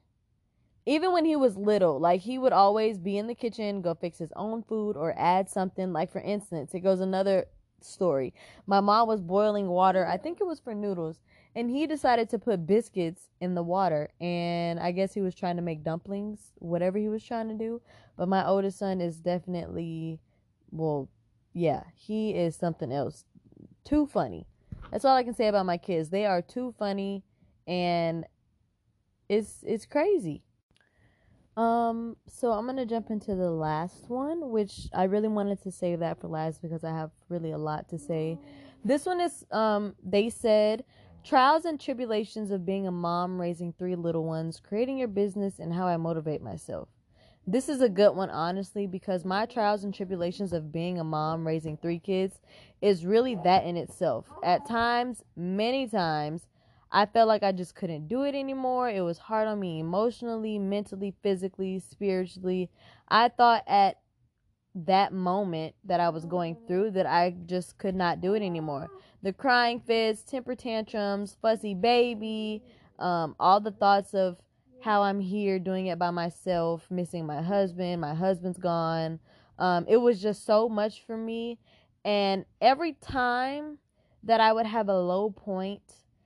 [0.86, 4.20] even when he was little, like he would always be in the kitchen, go fix
[4.20, 5.92] his own food or add something.
[5.92, 7.46] Like for instance, it goes another
[7.82, 8.36] story.
[8.68, 10.06] My mom was boiling water.
[10.06, 11.22] I think it was for noodles,
[11.56, 14.10] and he decided to put biscuits in the water.
[14.20, 17.82] And i guess he was trying to make dumplings whatever he was trying to do.
[18.18, 20.20] But my oldest son is definitely
[20.72, 21.10] well
[21.54, 23.24] yeah he is something else.
[23.84, 24.46] Too funny.
[24.92, 26.10] That's all i can say about my kids.
[26.10, 27.24] They are too funny.
[27.68, 28.26] And
[29.30, 30.44] it's it's crazy.
[31.56, 36.00] Um so i'm gonna jump into the last one which i really wanted to save
[36.00, 38.38] that for last because i have really a lot to say.
[38.84, 40.84] This one is um they said
[41.26, 45.74] Trials and tribulations of being a mom, raising three little ones, creating your business, and
[45.74, 46.88] how I motivate myself.
[47.48, 51.48] This is a good one, honestly, because my trials and tribulations of being a mom,
[51.48, 52.40] raising three kids,
[52.80, 54.28] is really that in itself.
[54.44, 56.46] At times, many times,
[56.92, 58.88] I felt like I just couldn't do it anymore.
[58.92, 62.70] It was hard on me emotionally, mentally, physically, spiritually.
[63.10, 63.98] I thought at
[64.76, 68.90] that moment that I was going through that I just could not do it anymore.
[69.24, 72.62] The crying fits, temper tantrums, fussy baby,
[73.00, 74.38] um, all the thoughts of
[74.82, 79.20] how I'm here doing it by myself, missing my husband, my husband's gone.
[79.58, 81.58] Um, it was just so much for me.
[82.04, 83.80] And every time
[84.24, 85.82] that I would have a low point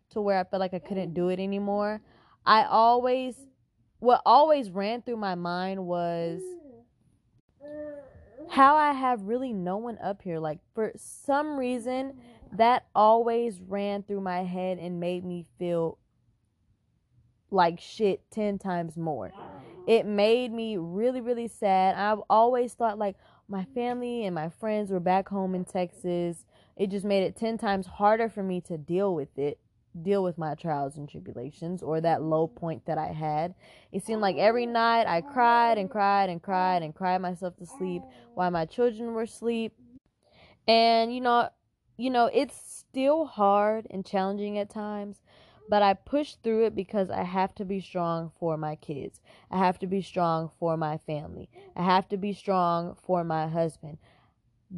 [0.09, 2.01] to where I felt like I couldn't do it anymore,
[2.45, 3.35] I always,
[3.99, 6.41] what always ran through my mind was,
[8.49, 10.39] how I have really no one up here.
[10.39, 12.13] Like, for some reason,
[12.51, 15.97] that always ran through my head and made me feel
[17.51, 19.33] like shit 10 times more.
[19.87, 21.95] It made me really, really sad.
[21.95, 23.15] I've always thought, like,
[23.47, 26.45] my family and my friends were back home in Texas.
[26.75, 29.59] It just made it 10 times harder for me to deal with it
[30.03, 33.53] deal with my trials and tribulations or that low point that I had.
[33.91, 37.65] It seemed like every night I cried and cried and cried and cried myself to
[37.65, 38.03] sleep
[38.35, 39.73] while my children were asleep.
[40.67, 41.49] And you know,
[41.97, 45.21] you know, it's still hard and challenging at times,
[45.69, 49.19] but I push through it because I have to be strong for my kids.
[49.51, 51.49] I have to be strong for my family.
[51.75, 53.97] I have to be strong for my husband.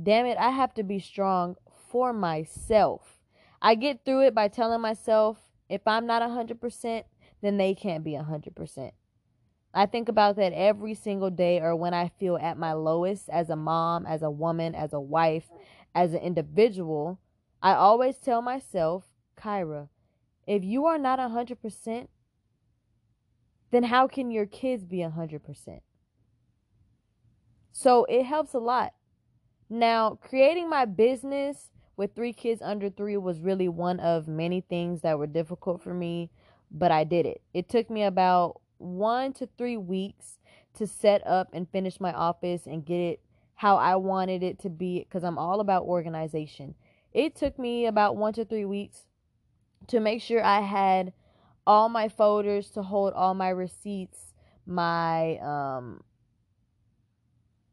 [0.04, 1.58] Damn it, I have to be strong
[1.90, 3.21] for myself
[3.62, 5.38] I get through it by telling myself
[5.70, 7.04] if I'm not 100%,
[7.42, 8.92] then they can't be 100%.
[9.74, 13.50] I think about that every single day or when I feel at my lowest as
[13.50, 15.50] a mom, as a woman, as a wife,
[15.96, 17.20] as an individual.
[17.62, 19.06] I always tell myself,
[19.38, 19.88] Kyra,
[20.46, 22.08] if you are not 100%,
[23.72, 25.80] then how can your kids be 100%?
[27.72, 28.94] So it helps a lot.
[29.70, 35.02] Now, creating my business with three kids under three was really one of many things
[35.02, 36.32] that were difficult for me,
[36.72, 37.44] but I did it.
[37.54, 40.40] It took me about one to three weeks
[40.80, 43.20] to set up and finish my office and get it
[43.54, 46.74] how I wanted it to be because I'm all about organization.
[47.14, 49.06] It took me about one to three weeks
[49.86, 51.14] to make sure I had
[51.68, 54.34] all my folders to hold all my receipts,
[54.66, 56.02] my um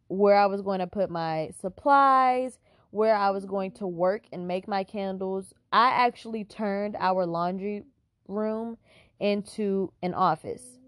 [0.09, 2.59] where I was going to put my supplies,
[2.91, 7.85] where I was going to work and make my candles, I actually turned our laundry
[8.27, 8.79] room
[9.21, 10.79] into an office.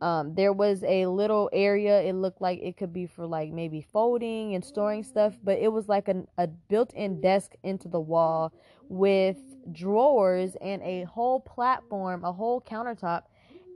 [0.00, 2.02] Um, there was a little area.
[2.02, 5.72] It looked like it could be for like maybe folding and storing stuff, but it
[5.72, 8.52] was like a, a built-in desk into the wall
[8.88, 9.38] with
[9.70, 13.22] drawers and a whole platform, a whole countertop.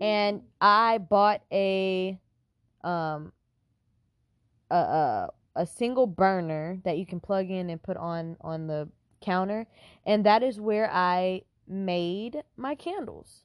[0.01, 2.19] And I bought a
[2.83, 3.33] um
[4.71, 8.89] a, a a single burner that you can plug in and put on on the
[9.21, 9.67] counter
[10.05, 13.43] and that is where I made my candles.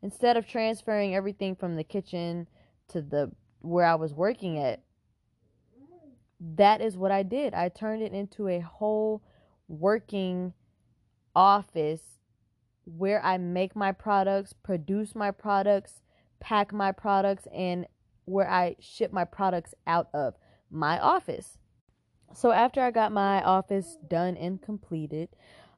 [0.00, 2.46] Instead of transferring everything from the kitchen
[2.88, 4.82] to the where I was working at
[6.40, 7.54] that is what I did.
[7.54, 9.22] I turned it into a whole
[9.66, 10.52] working
[11.34, 12.02] office
[12.84, 16.00] where I make my products, produce my products,
[16.40, 17.86] pack my products and
[18.24, 20.34] where I ship my products out of
[20.70, 21.58] my office.
[22.34, 25.30] So after I got my office done and completed,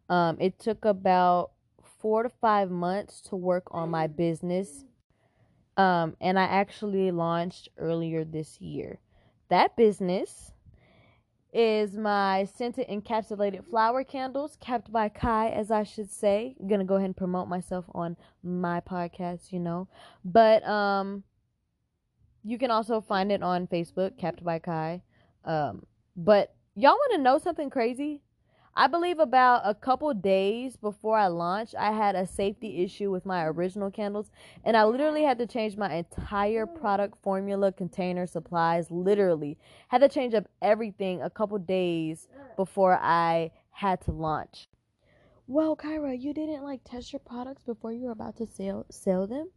[0.09, 1.53] um, it took about
[1.99, 4.85] four to five months to work on my business.
[5.77, 8.99] Um, and I actually launched earlier this year.
[9.49, 10.53] That business
[11.53, 16.55] is my scented encapsulated flower candles, kept by Kai, as I should say.
[16.61, 19.89] I'm gonna go ahead and promote myself on my podcast, you know.
[20.25, 21.25] But um
[22.45, 25.03] you can also find it on Facebook, Kept by Kai.
[25.45, 25.85] Um,
[26.17, 28.23] but y'all want to know something crazy?
[28.75, 33.27] I believe about a couple days before I launched, I had a safety issue with
[33.27, 34.31] my original candles,
[34.65, 38.91] and I literally had to change my entire product formula, container, supplies.
[38.91, 44.69] Literally, had to change up everything a couple days before I had to launch.
[45.49, 49.27] Well, Kyra, you didn't like test your products before you were about to sell sell
[49.27, 49.51] them.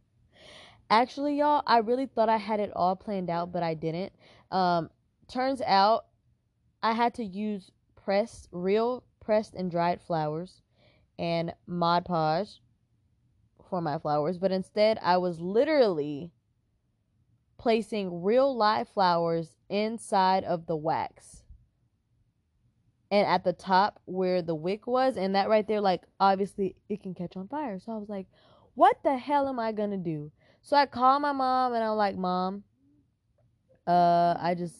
[0.90, 4.12] Actually, y'all, I really thought I had it all planned out, but I didn't.
[4.50, 4.90] Um,
[5.28, 6.06] turns out
[6.82, 10.62] I had to use pressed, real pressed and dried flowers
[11.18, 12.60] and Mod Podge
[13.68, 16.32] for my flowers, but instead I was literally
[17.58, 21.42] placing real live flowers inside of the wax.
[23.10, 27.02] and at the top where the wick was, and that right there, like obviously it
[27.02, 27.78] can catch on fire.
[27.78, 28.26] So I was like,
[28.74, 30.32] what the hell am I gonna do?
[30.64, 32.64] So I called my mom and I'm like, Mom,
[33.86, 34.74] uh, I just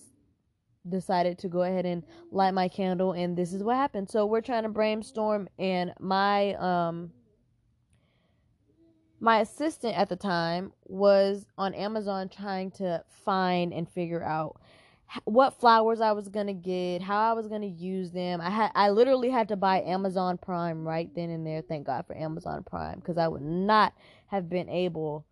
[0.88, 4.08] decided to go ahead and light my candle and this is what happened.
[4.08, 7.12] So we're trying to brainstorm and my um
[9.20, 14.58] my assistant at the time was on Amazon trying to find and figure out
[15.24, 18.40] what flowers I was gonna get, how I was gonna use them.
[18.40, 21.60] I had I literally had to buy Amazon Prime right then and there.
[21.60, 23.92] Thank God for Amazon Prime because I would not
[24.28, 25.26] have been able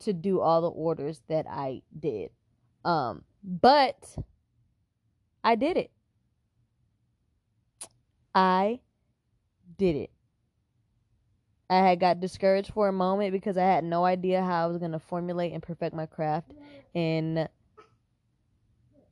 [0.00, 2.30] to do all the orders that I did.
[2.84, 4.16] Um, but
[5.42, 5.90] I did it.
[8.34, 8.80] I
[9.78, 10.10] did it.
[11.68, 14.78] I had got discouraged for a moment because I had no idea how I was
[14.78, 16.52] going to formulate and perfect my craft
[16.94, 17.48] in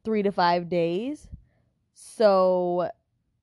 [0.04, 1.26] three to five days.
[1.94, 2.90] So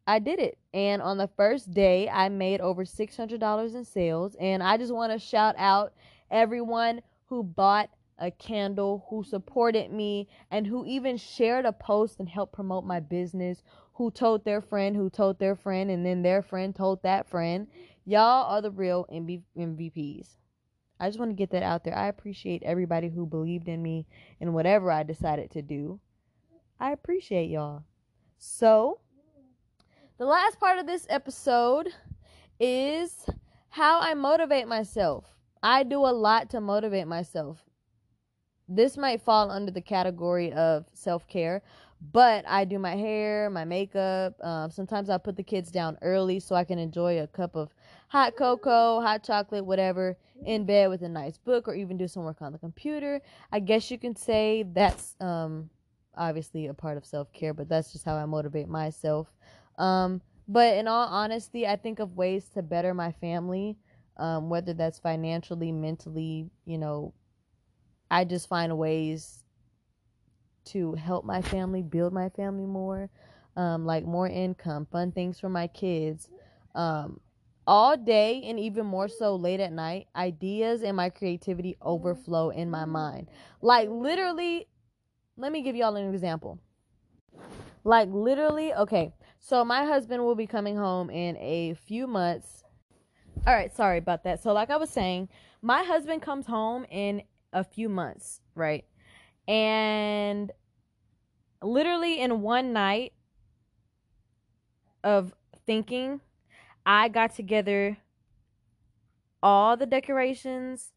[0.07, 0.57] I did it.
[0.73, 4.35] And on the first day, I made over $600 in sales.
[4.39, 5.93] And I just want to shout out
[6.29, 12.27] everyone who bought a candle, who supported me, and who even shared a post and
[12.27, 13.63] helped promote my business,
[13.93, 17.67] who told their friend, who told their friend, and then their friend told that friend.
[18.03, 20.35] Y'all are the real MVPs.
[20.99, 21.97] I just want to get that out there.
[21.97, 24.05] I appreciate everybody who believed in me
[24.41, 26.01] and whatever I decided to do.
[26.81, 27.85] I appreciate y'all.
[28.39, 28.99] So,
[30.17, 31.87] the last part of this episode
[32.59, 33.25] is
[33.69, 35.37] how I motivate myself.
[35.63, 37.63] I do a lot to motivate myself.
[38.67, 41.61] This might fall under the category of self care,
[42.11, 44.33] but I do my hair, my makeup.
[44.43, 47.75] Um, sometimes I put the kids down early so I can enjoy a cup of
[48.07, 52.23] hot cocoa, hot chocolate, whatever, in bed with a nice book or even do some
[52.23, 53.21] work on the computer.
[53.51, 55.69] I guess you can say that's um,
[56.15, 59.27] obviously a part of self care, but that's just how I motivate myself.
[59.77, 63.77] Um, but in all honesty, I think of ways to better my family
[64.21, 67.13] um, whether that's financially, mentally, you know,
[68.11, 69.43] I just find ways
[70.65, 73.09] to help my family, build my family more,
[73.57, 76.29] um, like more income, fun things for my kids.
[76.75, 77.19] Um,
[77.65, 82.69] all day and even more so late at night, ideas and my creativity overflow in
[82.69, 83.27] my mind.
[83.61, 84.67] Like literally,
[85.35, 86.59] let me give y'all an example.
[87.83, 92.60] Like literally, okay, so my husband will be coming home in a few months
[93.47, 94.41] all right, sorry about that.
[94.43, 95.29] So, like I was saying,
[95.61, 97.23] my husband comes home in
[97.53, 98.85] a few months, right?
[99.47, 100.51] And
[101.61, 103.13] literally in one night
[105.03, 105.33] of
[105.65, 106.21] thinking,
[106.85, 107.97] I got together
[109.43, 110.91] all the decorations,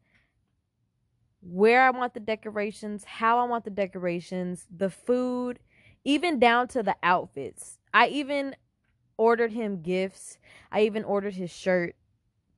[1.41, 5.59] where I want the decorations, how I want the decorations, the food,
[6.05, 7.79] even down to the outfits.
[7.93, 8.55] I even
[9.17, 10.39] ordered him gifts.
[10.71, 11.97] I even ordered his shirt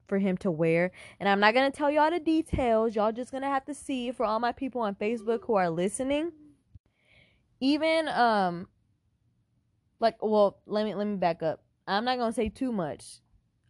[0.07, 0.91] for him to wear.
[1.21, 2.95] And I'm not going to tell y'all the details.
[2.95, 5.71] Y'all just going to have to see for all my people on Facebook who are
[5.71, 6.33] listening.
[7.61, 8.69] Even um
[9.99, 11.63] like well, let me let me back up.
[11.87, 13.21] I'm not going to say too much.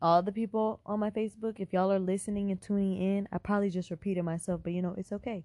[0.02, 3.70] All the people on my Facebook, if y'all are listening and tuning in, I probably
[3.70, 5.44] just repeated myself, but you know, it's okay.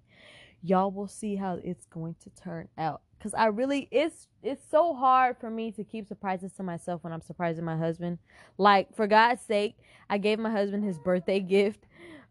[0.62, 4.94] Y'all will see how it's going to turn out because I really it's it's so
[4.94, 8.18] hard for me to keep surprises to myself when I'm surprising my husband.
[8.58, 9.76] Like for God's sake,
[10.10, 11.86] I gave my husband his birthday gift.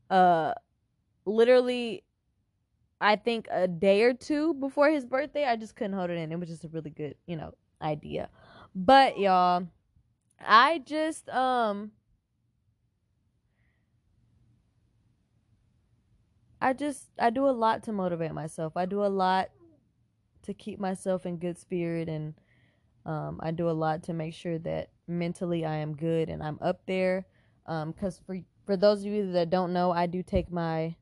[0.09, 0.53] Uh,
[1.25, 2.03] literally,
[2.99, 5.45] I think a day or two before his birthday.
[5.45, 6.31] I just couldn't hold it in.
[6.31, 8.29] It was just a really good, you know, idea.
[8.75, 9.67] But y'all,
[10.45, 11.91] I just um.
[16.61, 18.77] I just I do a lot to motivate myself.
[18.77, 19.49] I do a lot
[20.43, 22.35] to keep myself in good spirit and
[23.05, 26.59] um, I do a lot to make sure that mentally I am good and I'm
[26.61, 27.25] up there.
[27.65, 30.95] Because um, for for those of you that don't know, I do take my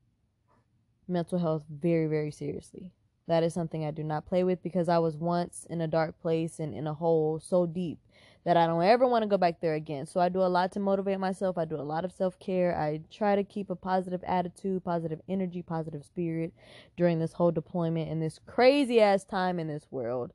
[1.07, 2.91] mental health very very seriously.
[3.27, 6.19] That is something I do not play with because I was once in a dark
[6.19, 7.99] place and in a hole so deep
[8.45, 10.05] that I don't ever want to go back there again.
[10.05, 11.57] So I do a lot to motivate myself.
[11.57, 12.77] I do a lot of self care.
[12.77, 16.53] I try to keep a positive attitude, positive energy, positive spirit
[16.97, 20.31] during this whole deployment and this crazy ass time in this world.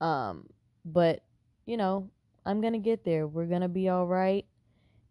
[0.00, 0.46] Um,
[0.84, 1.22] but
[1.66, 2.10] you know,
[2.44, 3.26] I'm gonna get there.
[3.26, 4.44] We're gonna be all right.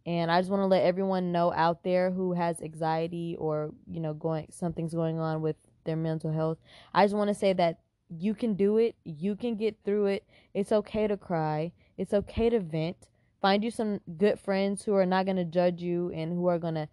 [0.06, 4.00] And I just want to let everyone know out there who has anxiety or you
[4.00, 5.56] know going something's going on with
[5.86, 6.58] their mental health.
[6.94, 7.80] I just want to say that
[8.10, 8.96] you can do it.
[9.04, 10.28] You can get through it.
[10.54, 11.72] It's okay to cry.
[11.98, 13.08] It's okay to vent.
[13.41, 16.60] Find you some good friends who are not going to judge you and who are
[16.60, 16.88] going to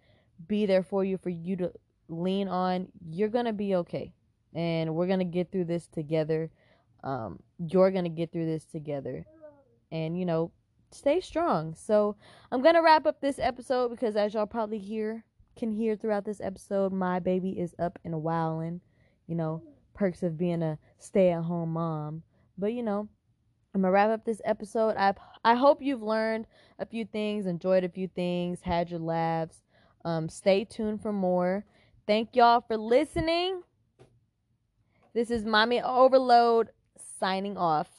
[0.47, 1.71] be there for you for you to
[2.09, 2.87] lean on.
[3.09, 4.13] You're going to be okay.
[4.53, 6.51] And we're going to get through this together.
[7.03, 9.25] Um, you're going to get through this together.
[9.91, 10.51] and you know
[10.91, 11.73] stay strong.
[11.75, 12.15] So
[12.51, 15.23] I'm gonna wrap up this episode because as y'all probably hear
[15.55, 18.81] can hear throughout this episode, my baby is up and wilding.
[19.27, 22.23] You know, perks of being a stay at home mom.
[22.57, 23.07] But you know,
[23.73, 24.95] I'm gonna wrap up this episode.
[24.97, 26.45] I I hope you've learned
[26.77, 29.63] a few things, enjoyed a few things, had your laughs.
[30.05, 31.65] Um, stay tuned for more.
[32.05, 33.63] Thank y'all for listening.
[35.13, 36.69] This is Mommy Overload
[37.19, 37.92] signing off.